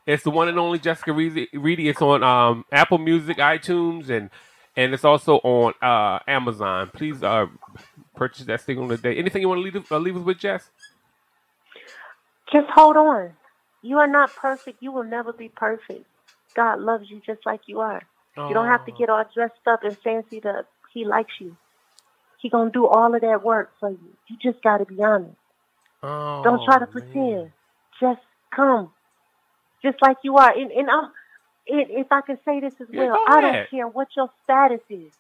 it's 0.08 0.23
the 0.23 0.32
one 0.32 0.47
and 0.47 0.58
only 0.58 0.80
Jessica 0.80 1.12
Reedy. 1.12 1.89
It's 1.89 2.02
on 2.02 2.23
um, 2.23 2.63
Apple 2.71 2.97
Music, 2.97 3.38
iTunes, 3.38 4.10
and 4.10 4.30
and 4.78 4.93
it's 4.93 5.04
also 5.04 5.36
on 5.43 5.73
uh, 5.82 6.19
Amazon. 6.28 6.89
Please 6.93 7.21
uh, 7.21 7.47
purchase 8.15 8.45
that 8.45 8.62
single 8.62 8.88
today. 8.88 9.17
Anything 9.17 9.41
you 9.41 9.50
want 9.50 9.60
to 9.60 9.63
leave, 9.63 9.91
uh, 9.91 9.97
leave 9.97 10.15
us 10.15 10.23
with, 10.23 10.39
Jess? 10.39 10.69
Just 12.52 12.67
hold 12.69 12.95
on. 12.95 13.34
You 13.82 13.97
are 13.97 14.08
not 14.08 14.34
perfect. 14.34 14.82
You 14.82 14.93
will 14.93 15.04
never 15.04 15.34
be 15.34 15.50
perfect. 15.50 16.06
God 16.56 16.80
loves 16.80 17.10
you 17.10 17.21
just 17.26 17.45
like 17.45 17.62
you 17.67 17.82
are. 17.82 18.02
You 18.38 18.54
don't 18.54 18.67
have 18.67 18.86
to 18.86 18.91
get 18.91 19.10
all 19.10 19.26
dressed 19.34 19.67
up 19.67 19.84
and 19.84 19.97
fancy 19.97 20.39
that 20.41 20.67
He 20.93 21.04
likes 21.06 21.34
you. 21.39 21.58
He 22.39 22.50
gonna 22.50 22.71
do 22.71 22.86
all 22.88 23.13
of 23.15 23.21
that 23.21 23.43
work 23.43 23.71
for 23.80 23.89
you. 23.89 24.10
You 24.28 24.38
just 24.41 24.63
gotta 24.63 24.86
be 24.86 25.02
honest. 25.04 25.36
Oh, 26.04 26.41
Don't 26.43 26.63
try 26.63 26.80
to 26.80 26.86
man. 26.86 26.91
pretend. 26.91 27.52
Just 28.00 28.21
come, 28.56 28.91
just 29.82 29.97
like 30.02 30.17
you 30.23 30.38
are. 30.38 30.52
And, 30.56 30.71
and 30.71 30.89
I'm, 30.89 31.06
and 31.67 31.88
if 31.89 32.08
I 32.12 32.21
can 32.21 32.38
say 32.45 32.60
this 32.60 32.73
as 32.80 32.88
Yeah, 32.91 33.08
well, 33.08 33.23
I 33.28 33.41
don't 33.41 33.69
care 33.71 33.88
what 33.88 34.08
your 34.15 34.30
status 34.43 34.82
is. 34.89 35.12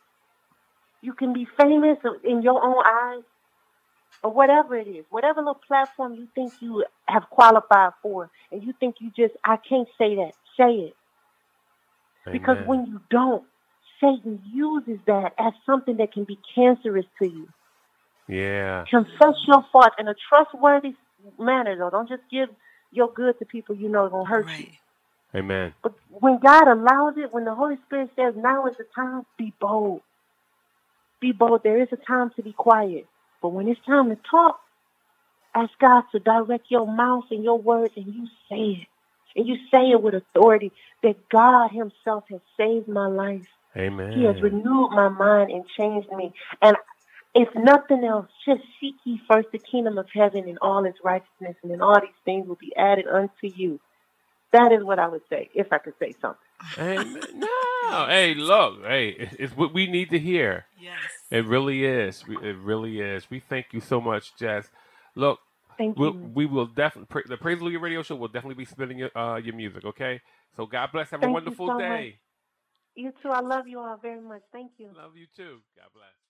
You 1.01 1.13
can 1.13 1.33
be 1.33 1.47
famous 1.57 1.97
in 2.23 2.41
your 2.41 2.63
own 2.63 2.83
eyes, 2.85 3.23
or 4.23 4.31
whatever 4.31 4.75
it 4.75 4.87
is, 4.87 5.05
whatever 5.09 5.41
little 5.41 5.61
platform 5.67 6.15
you 6.15 6.27
think 6.35 6.53
you 6.59 6.85
have 7.07 7.29
qualified 7.29 7.91
for, 8.01 8.29
and 8.51 8.63
you 8.63 8.73
think 8.79 8.95
you 8.99 9.11
just, 9.15 9.33
I 9.45 9.57
can't 9.57 9.87
say 9.97 10.15
that. 10.15 10.31
Say 10.57 10.89
it. 10.89 10.95
Because 12.31 12.57
when 12.65 12.85
you 12.87 12.99
don't, 13.09 13.43
Satan 13.99 14.41
uses 14.53 14.99
that 15.07 15.33
as 15.37 15.53
something 15.65 15.97
that 15.97 16.11
can 16.13 16.23
be 16.23 16.39
cancerous 16.55 17.05
to 17.19 17.27
you. 17.27 17.47
yeah, 18.27 18.85
Confess 18.89 19.35
your 19.47 19.65
fault 19.71 19.93
in 19.99 20.07
a 20.07 20.15
trustworthy 20.29 20.95
manner, 21.39 21.75
though. 21.77 21.89
Don't 21.89 22.09
just 22.09 22.23
give 22.31 22.49
your 22.91 23.11
good 23.11 23.37
to 23.39 23.45
people 23.45 23.75
you 23.75 23.89
know 23.89 24.05
are 24.05 24.09
going 24.09 24.25
to 24.25 24.29
hurt 24.29 24.59
you. 24.59 24.67
Amen. 25.35 25.73
But 25.83 25.93
when 26.09 26.39
God 26.39 26.67
allows 26.67 27.15
it, 27.17 27.33
when 27.33 27.45
the 27.45 27.53
Holy 27.53 27.77
Spirit 27.85 28.11
says, 28.15 28.33
now 28.37 28.65
is 28.67 28.75
the 28.77 28.85
time, 28.95 29.25
be 29.37 29.53
bold. 29.59 30.01
Be 31.19 31.31
bold. 31.31 31.61
There 31.63 31.81
is 31.81 31.89
a 31.91 31.97
time 31.97 32.31
to 32.35 32.43
be 32.43 32.53
quiet. 32.53 33.07
But 33.41 33.49
when 33.49 33.67
it's 33.67 33.79
time 33.85 34.09
to 34.09 34.17
talk, 34.29 34.59
ask 35.53 35.71
God 35.79 36.03
to 36.11 36.19
direct 36.19 36.65
your 36.69 36.87
mouth 36.87 37.25
and 37.31 37.43
your 37.43 37.59
words, 37.59 37.93
and 37.95 38.13
you 38.13 38.27
say 38.49 38.81
it. 38.81 38.87
And 39.35 39.47
you 39.47 39.57
say 39.71 39.91
it 39.91 40.01
with 40.01 40.15
authority 40.15 40.71
that 41.03 41.29
God 41.29 41.69
Himself 41.69 42.23
has 42.29 42.41
saved 42.57 42.87
my 42.87 43.07
life. 43.07 43.47
Amen. 43.77 44.13
He 44.13 44.25
has 44.25 44.41
renewed 44.41 44.91
my 44.91 45.09
mind 45.09 45.51
and 45.51 45.65
changed 45.77 46.09
me. 46.15 46.33
And 46.61 46.77
if 47.35 47.49
nothing 47.55 48.03
else, 48.05 48.27
just 48.45 48.61
seek 48.81 48.95
ye 49.05 49.21
first 49.29 49.49
the 49.51 49.59
kingdom 49.59 49.97
of 49.97 50.07
heaven 50.13 50.49
and 50.49 50.57
all 50.61 50.85
its 50.85 50.99
righteousness, 51.03 51.55
and 51.63 51.71
then 51.71 51.81
all 51.81 51.99
these 52.01 52.09
things 52.25 52.47
will 52.47 52.57
be 52.57 52.75
added 52.75 53.07
unto 53.07 53.47
you. 53.55 53.79
That 54.53 54.71
is 54.73 54.83
what 54.83 54.99
I 54.99 55.07
would 55.07 55.23
say 55.29 55.49
if 55.55 55.73
I 55.73 55.79
could 55.79 55.95
say 55.99 56.15
something. 56.21 56.39
Amen. 56.79 57.21
No, 57.35 58.07
hey, 58.09 58.35
look, 58.35 58.83
hey, 58.85 59.09
it's, 59.09 59.35
it's 59.39 59.57
what 59.57 59.73
we 59.73 59.87
need 59.87 60.09
to 60.11 60.19
hear. 60.19 60.65
Yes. 60.81 60.95
It 61.31 61.45
really 61.45 61.85
is. 61.85 62.27
We- 62.27 62.37
It 62.37 62.57
really 62.57 63.01
is. 63.01 63.29
We 63.29 63.39
thank 63.39 63.67
you 63.73 63.81
so 63.81 64.01
much, 64.01 64.35
Jess. 64.37 64.69
Look, 65.15 65.39
Thank 65.77 65.97
we'll, 65.97 66.13
you. 66.13 66.31
we 66.33 66.45
will 66.45 66.67
definitely 66.67 67.23
the 67.27 67.37
Praise 67.37 67.57
Hallelujah 67.59 67.79
Radio 67.79 68.03
Show 68.03 68.15
will 68.15 68.29
definitely 68.29 68.55
be 68.55 68.65
spinning 68.65 68.99
your 68.99 69.17
uh, 69.17 69.37
your 69.37 69.55
music. 69.55 69.85
Okay. 69.85 70.21
So 70.55 70.65
God 70.65 70.91
bless. 70.93 71.09
Have 71.11 71.21
a 71.21 71.25
Thank 71.25 71.33
you 71.33 71.33
wonderful 71.35 71.67
so 71.67 71.81
much. 71.81 72.05
You 72.97 73.13
too. 73.21 73.29
I 73.29 73.41
love 73.41 73.67
you 73.67 73.79
all 73.79 73.97
very 74.01 74.21
much. 74.21 74.41
Thank 74.51 74.71
you. 74.79 74.89
Love 74.95 75.15
you 75.15 75.27
too. 75.35 75.61
God 75.77 75.89
bless. 75.93 76.26